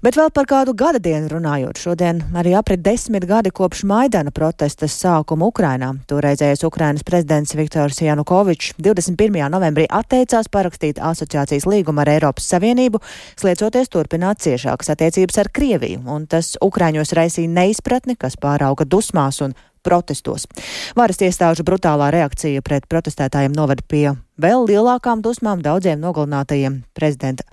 Bet 0.00 0.16
vēl 0.16 0.30
par 0.32 0.48
kādu 0.48 0.72
gada 0.72 1.02
dienu 1.04 1.28
runājot, 1.28 1.82
šodien 1.82 2.22
arī 2.32 2.54
aprit 2.56 2.80
desmit 2.80 3.26
gadi 3.28 3.52
kopš 3.52 3.82
Maidana 3.90 4.32
protestas 4.32 4.96
sākuma 4.96 5.50
Ukrainā. 5.52 5.90
Toreizējais 6.08 6.64
Ukrainas 6.64 7.04
prezidents 7.04 7.52
Viktors 7.58 8.00
Janukovičs 8.00 8.72
21. 8.80 9.44
novembrī 9.52 9.84
atteicās 9.92 10.48
parakstīt 10.48 11.02
asociācijas 11.04 11.68
līgumu 11.68 12.06
ar 12.06 12.14
Eiropas 12.14 12.48
Savienību, 12.54 13.02
sliecoties 13.36 13.92
turpināt 13.92 14.40
ciešākas 14.46 14.94
attiecības 14.96 15.44
ar 15.44 15.52
Krieviju, 15.52 16.00
un 16.08 16.24
tas 16.24 16.54
Ukraiņos 16.64 17.12
raisīja 17.20 17.52
neizpratni, 17.52 18.16
kas 18.16 18.40
pārauga 18.40 18.88
dusmās 18.88 19.44
un 19.44 19.52
protestos. 19.84 20.48
Varas 20.96 21.20
iestāžu 21.22 21.66
brutālā 21.66 22.10
reakcija 22.14 22.62
pret 22.64 22.88
protestētājiem 22.90 23.54
noveda 23.56 23.84
pie 23.88 24.06
vēl 24.40 24.66
lielākām 24.70 25.22
dusmām 25.24 25.62
daudziem 25.64 26.00
nogalinātajiem 26.02 26.82
prezidenta 26.96 27.46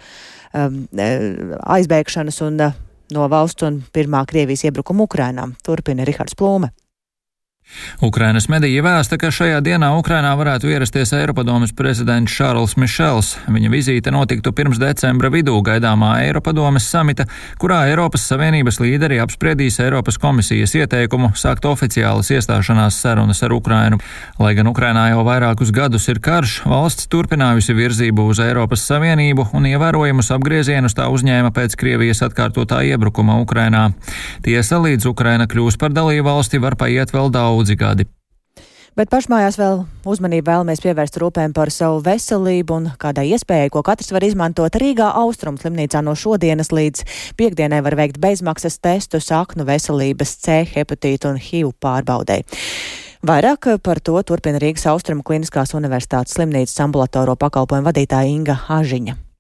um, 0.53 0.85
e, 0.97 1.11
aizbēgšanas 1.77 2.41
un 2.47 2.63
uh, 2.65 2.79
no 3.13 3.27
valsts 3.31 3.65
un 3.67 3.81
pirmā 3.93 4.23
Krievijas 4.29 4.65
iebrukuma 4.67 5.05
Ukrainā. 5.07 5.49
Turpina 5.65 6.07
Rihards 6.07 6.37
Plūme. 6.37 6.71
Ukrainas 8.01 8.47
medija 8.49 8.81
vēsta, 8.83 9.17
ka 9.21 9.29
šajā 9.31 9.59
dienā 9.61 9.91
Ukrainā 9.97 10.31
varētu 10.37 10.69
ierasties 10.71 11.13
Eiropadomes 11.15 11.71
prezidents 11.77 12.33
Šārls 12.33 12.73
Mišels. 12.81 13.35
Viņa 13.45 13.69
vizīte 13.71 14.11
notiktu 14.13 14.51
pirms 14.57 14.79
decembra 14.81 15.29
vidū 15.33 15.53
gaidāmā 15.65 16.15
Eiropadomes 16.25 16.87
samita, 16.89 17.27
kurā 17.61 17.83
Eiropas 17.91 18.25
Savienības 18.27 18.81
līderi 18.81 19.19
apspriedīs 19.21 19.79
Eiropas 19.83 20.17
komisijas 20.21 20.73
ieteikumu 20.79 21.31
sākt 21.37 21.67
oficiālas 21.69 22.31
iestāšanās 22.33 22.97
sarunas 23.03 23.43
ar 23.45 23.53
Ukrainu. 23.53 24.01
Lai 24.41 24.55
gan 24.57 24.71
Ukrainā 24.71 25.07
jau 25.11 25.21
vairākus 25.27 25.73
gadus 25.75 26.09
ir 26.09 26.19
karš, 26.19 26.61
valsts 26.65 27.09
turpinājusi 27.11 27.77
virzību 27.77 28.27
uz 28.33 28.41
Eiropas 28.41 28.85
Savienību 28.89 29.51
un 29.53 29.69
ievērojumus 29.69 30.33
apgriezienus 30.33 30.97
tā 30.97 31.07
uzņēma 31.13 31.53
pēc 31.53 31.77
Krievijas 31.77 32.25
atkārtotā 32.25 32.81
iebrukuma 32.89 33.37
Ukrainā. 33.45 33.91
Tiesa 34.41 34.81
līdz 34.81 35.11
Ukraina 35.13 35.45
kļūs 35.45 35.77
par 35.77 35.93
dalību 35.93 36.25
valsti 36.31 36.61
var 36.61 36.79
paiet 36.79 37.13
vēl 37.13 37.29
daudz 37.33 37.60
daudzi 37.61 37.77
gadi. 37.77 38.09
Bet 38.91 39.07
pašmājās 39.07 39.55
vēl 39.55 39.85
uzmanību 40.03 40.49
vēlamies 40.49 40.81
pievērst 40.83 41.15
rūpēm 41.21 41.53
par 41.55 41.69
savu 41.71 42.01
veselību 42.03 42.75
un 42.75 42.89
kādai 42.99 43.29
iespējai, 43.37 43.69
ko 43.71 43.85
katrs 43.87 44.11
var 44.11 44.25
izmantot 44.27 44.75
Rīgā 44.75 45.13
Austrum 45.15 45.55
slimnīcā 45.55 46.01
no 46.03 46.11
šodienas 46.11 46.73
līdz 46.75 47.05
piekdienai 47.39 47.79
var 47.85 47.95
veikt 47.95 48.19
bezmaksas 48.19 48.81
testu 48.83 49.23
saknu 49.23 49.63
veselības 49.69 50.35
C, 50.43 50.59
hepatītu 50.75 51.31
un 51.31 51.39
HIV 51.39 51.71
pārbaudē. 51.79 52.41
Vairāk 53.23 53.77
par 53.85 54.03
to 54.03 54.19
turpina 54.27 54.59
Rīgas 54.59 54.89
Austrumu 54.91 55.23
Kliniskās 55.23 55.71
Universitātes 55.77 56.35
slimnīcas 56.35 56.83
ambulatoro 56.83 57.39
pakalpojumu 57.39 57.93
vadītāja 57.93 58.27
Inga 58.27 58.59
Hažiņa. 58.67 59.30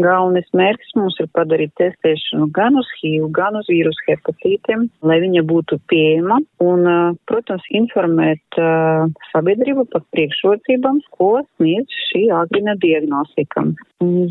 Galvenais 0.00 0.46
mērķis 0.56 0.94
mums 0.96 1.18
ir 1.20 1.28
padarīt 1.36 1.74
testēšanu 1.76 2.46
gan 2.56 2.78
uz 2.80 2.88
HIV, 2.96 3.26
gan 3.36 3.58
uz 3.60 3.68
vīrusu 3.68 4.06
hepatītiem, 4.08 4.86
lai 5.04 5.18
viņa 5.20 5.42
būtu 5.50 5.76
pieejama 5.92 6.38
un, 6.64 6.88
protams, 7.28 7.66
informēt 7.76 8.60
uh, 8.60 9.04
sabiedrību 9.34 9.84
par 9.92 10.06
priekšrocībām, 10.16 11.02
ko 11.12 11.42
sniedz 11.58 11.92
šī 12.08 12.24
agrina 12.38 12.78
diagnostika. 12.80 13.66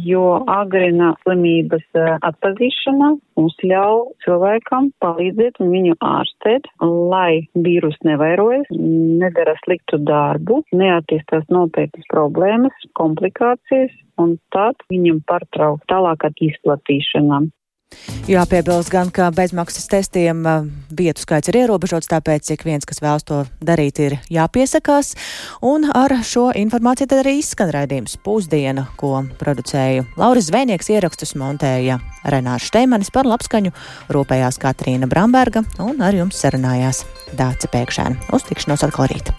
Jo 0.06 0.42
agrina 0.50 1.12
slimības 1.22 1.84
uh, 1.96 2.16
atpazīšana 2.28 3.12
mums 3.40 3.56
ļauj 3.64 4.04
cilvēkam 4.26 4.92
palīdzēt 5.04 5.62
un 5.64 5.72
viņu 5.74 5.98
ārstēt, 6.06 6.68
lai 6.82 7.48
vīrus 7.56 7.98
nevairojas, 8.08 8.68
nedara 8.72 9.56
sliktu 9.64 10.02
darbu, 10.08 10.62
neattīstās 10.76 11.48
nopietnas 11.54 12.08
problēmas, 12.12 12.86
komplikācijas 13.00 13.96
un 14.22 14.38
tad 14.54 14.82
viņam 14.92 15.24
pārtraukt 15.30 15.88
tālāk 15.92 16.28
izplatīšanu. 16.52 17.48
Jāpiebilst 18.30 18.92
gan, 18.94 19.10
ka 19.12 19.30
bezmaksas 19.36 19.88
testiem 19.92 20.44
vietu 20.94 21.24
skaits 21.24 21.50
ir 21.52 21.58
ierobežots, 21.64 22.10
tāpēc 22.12 22.54
ik 22.54 22.64
viens, 22.68 22.86
kas 22.88 23.02
vēlas 23.04 23.26
to 23.28 23.42
darīt, 23.66 24.00
ir 24.00 24.18
jāpiesakās. 24.32 25.16
Un 25.66 25.90
ar 25.90 26.16
šo 26.26 26.50
informāciju 26.56 27.10
tad 27.12 27.24
arī 27.24 27.38
izskan 27.42 27.74
raidījums 27.74 28.18
pusdiena, 28.24 28.88
ko 29.02 29.24
producēja 29.42 30.06
Lauris 30.22 30.52
Zvēnieks, 30.52 30.92
ierakstus 30.94 31.36
montēja 31.40 32.00
Renārs 32.24 32.70
Šteimanis 32.70 33.12
par 33.14 33.30
labskaņu, 33.30 33.74
rūpējās 34.14 34.62
Katrīna 34.62 35.10
Bramberga 35.12 35.66
un 35.82 36.04
ar 36.06 36.16
jums 36.16 36.40
sarunājās 36.42 37.06
Dāca 37.36 37.72
Pēkšēna. 37.74 38.32
Uz 38.36 38.46
tikšanos 38.48 38.86
atkal 38.88 39.10
rīt! 39.12 39.34